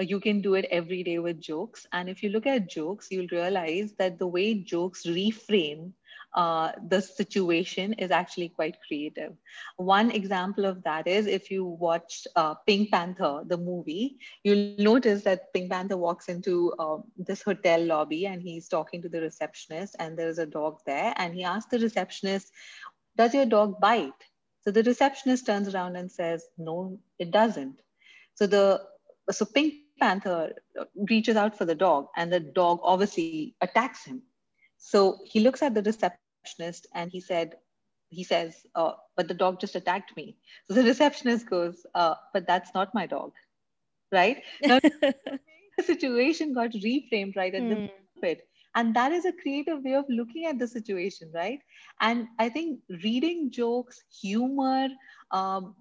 [0.00, 1.86] Uh, you can do it every day with jokes.
[1.92, 5.92] And if you look at jokes, you'll realize that the way jokes reframe
[6.34, 9.32] uh, the situation is actually quite creative.
[9.76, 15.22] One example of that is if you watch uh, Pink Panther, the movie, you'll notice
[15.24, 19.94] that Pink Panther walks into uh, this hotel lobby and he's talking to the receptionist,
[19.98, 21.12] and there's a dog there.
[21.16, 22.50] And he asks the receptionist,
[23.16, 24.12] Does your dog bite?
[24.62, 27.76] So the receptionist turns around and says, No, it doesn't.
[28.34, 28.80] So the
[29.30, 30.54] so Pink Panther
[31.08, 34.22] reaches out for the dog, and the dog obviously attacks him.
[34.78, 36.21] So he looks at the receptionist
[36.94, 37.56] and he said,
[38.08, 40.36] he says, uh, but the dog just attacked me.
[40.68, 43.32] So the receptionist goes, uh, but that's not my dog,
[44.10, 44.42] right?
[44.62, 47.68] Now, the situation got reframed right at mm.
[47.68, 48.40] the moment.
[48.74, 51.58] And that is a creative way of looking at the situation, right?
[52.00, 54.88] And I think reading jokes, humor,
[55.30, 55.74] um,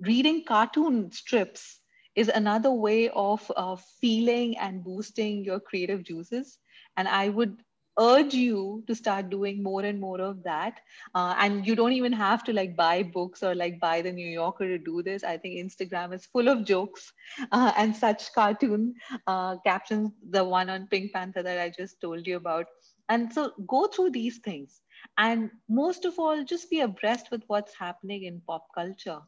[0.00, 1.80] reading cartoon strips
[2.14, 6.58] is another way of uh, feeling and boosting your creative juices.
[6.96, 7.62] And I would
[7.98, 10.80] urge you to start doing more and more of that.
[11.14, 14.26] Uh, and you don't even have to like buy books or like buy the new
[14.26, 15.24] yorker to do this.
[15.24, 17.12] I think instagram is full of jokes
[17.52, 18.94] uh, and such cartoon
[19.26, 22.66] uh, captions the one on pink panther that i just told you about.
[23.08, 24.80] And so go through these things.
[25.18, 29.20] And most of all just be abreast with what's happening in pop culture.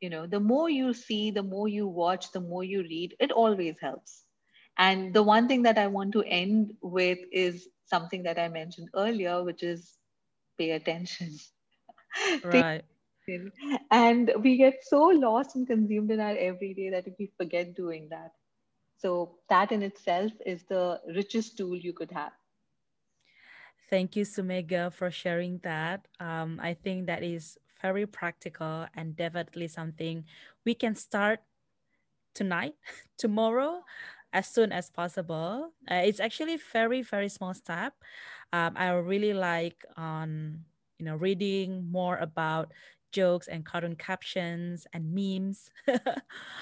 [0.00, 3.32] You know the more you see the more you watch the more you read it
[3.32, 4.24] always helps.
[4.78, 8.88] And the one thing that i want to end with is something that i mentioned
[8.94, 9.98] earlier which is
[10.58, 11.36] pay attention.
[12.44, 12.84] Right.
[13.90, 18.32] and we get so lost and consumed in our everyday that we forget doing that.
[18.98, 22.32] So that in itself is the richest tool you could have.
[23.90, 26.08] Thank you, Sumega, for sharing that.
[26.18, 30.24] Um, I think that is very practical and definitely something
[30.64, 31.40] we can start
[32.34, 32.74] tonight,
[33.18, 33.82] tomorrow,
[34.36, 35.72] as soon as possible.
[35.90, 37.94] Uh, it's actually very, very small step.
[38.52, 40.64] Um, I really like on
[40.98, 42.72] you know reading more about
[43.12, 45.70] jokes and cartoon captions and memes.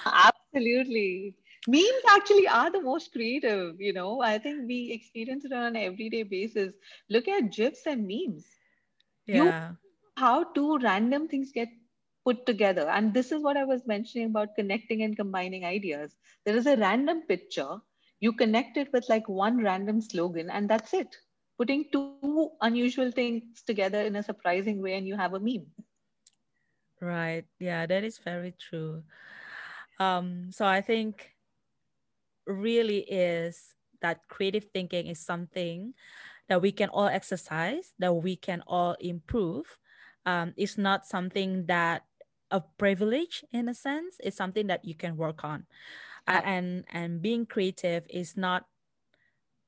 [0.06, 1.34] Absolutely
[1.66, 5.76] memes actually are the most creative you know i think we experience it on an
[5.76, 6.74] everyday basis
[7.08, 8.44] look at gifs and memes
[9.26, 9.76] yeah you,
[10.18, 11.68] how two random things get
[12.24, 12.88] put together.
[12.88, 16.16] And this is what i was mentioning about connecting and combining ideas.
[16.44, 17.78] There is a random picture.
[18.20, 21.16] You connect it with like one random slogan and that's it.
[21.58, 25.66] Putting two unusual things together in a surprising way and you have a meme.
[27.00, 27.44] Right.
[27.58, 29.02] Yeah that is very true.
[30.00, 31.34] Um so i think
[32.46, 35.94] really is that creative thinking is something
[36.48, 39.78] that we can all exercise, that we can all improve.
[40.26, 42.04] Um, it's not something that
[42.54, 44.22] a privilege in a sense.
[44.22, 45.66] It's something that you can work on,
[46.30, 48.70] uh, and and being creative is not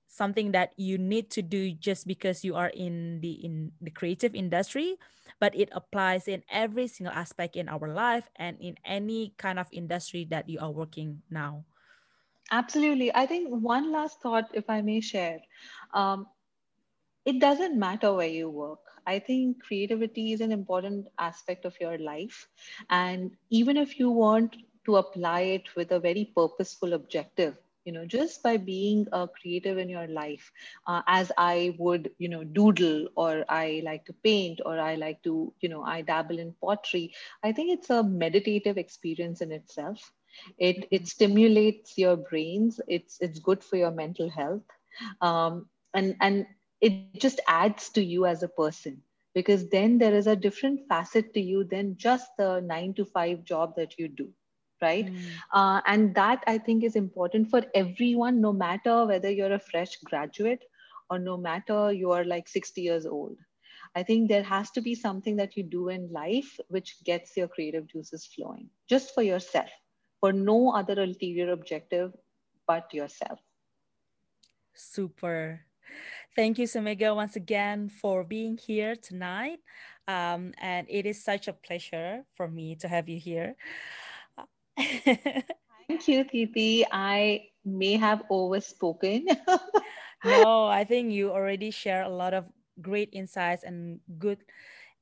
[0.07, 4.34] something that you need to do just because you are in the in the creative
[4.34, 4.97] industry
[5.41, 9.66] but it applies in every single aspect in our life and in any kind of
[9.72, 11.64] industry that you are working now
[12.51, 13.14] Absolutely.
[13.14, 15.41] I think one last thought, if I may share.
[15.93, 16.28] Um,
[17.24, 18.80] it doesn't matter where you work.
[19.07, 22.48] I think creativity is an important aspect of your life.
[22.90, 28.04] And even if you want to apply it with a very purposeful objective, you know,
[28.07, 30.50] just by being a creative in your life,
[30.86, 35.22] uh, as I would, you know, doodle or I like to paint or I like
[35.24, 40.12] to, you know, I dabble in pottery, I think it's a meditative experience in itself.
[40.59, 42.80] It it stimulates your brains.
[42.88, 44.62] It's it's good for your mental health.
[45.20, 46.46] Um, and and
[46.87, 49.03] it just adds to you as a person
[49.34, 53.45] because then there is a different facet to you than just the nine to five
[53.45, 54.28] job that you do
[54.82, 55.18] right mm.
[55.53, 59.97] uh, and that i think is important for everyone no matter whether you're a fresh
[60.11, 60.64] graduate
[61.11, 63.39] or no matter you are like 60 years old
[63.95, 67.49] i think there has to be something that you do in life which gets your
[67.49, 69.70] creative juices flowing just for yourself
[70.20, 72.12] for no other ulterior objective
[72.66, 73.39] but yourself.
[74.74, 75.61] Super.
[76.37, 79.59] Thank you, Sumega, once again for being here tonight.
[80.07, 83.57] Um, and it is such a pleasure for me to have you here.
[84.76, 86.84] Thank you, Titi.
[86.93, 89.26] I may have overspoken.
[90.24, 92.47] no, I think you already share a lot of
[92.82, 94.45] great insights and good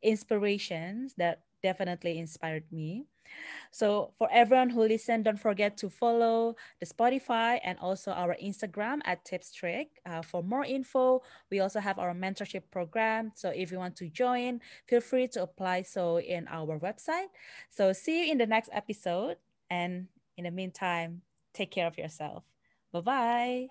[0.02, 3.06] inspirations that definitely inspired me.
[3.70, 9.00] So for everyone who listened, don't forget to follow the Spotify and also our Instagram
[9.04, 11.22] at Tipstrick uh, for more info.
[11.50, 13.32] We also have our mentorship program.
[13.34, 17.28] So if you want to join, feel free to apply so in our website.
[17.70, 19.36] So see you in the next episode.
[19.70, 21.22] And in the meantime,
[21.52, 22.44] take care of yourself.
[22.92, 23.68] Bye-bye.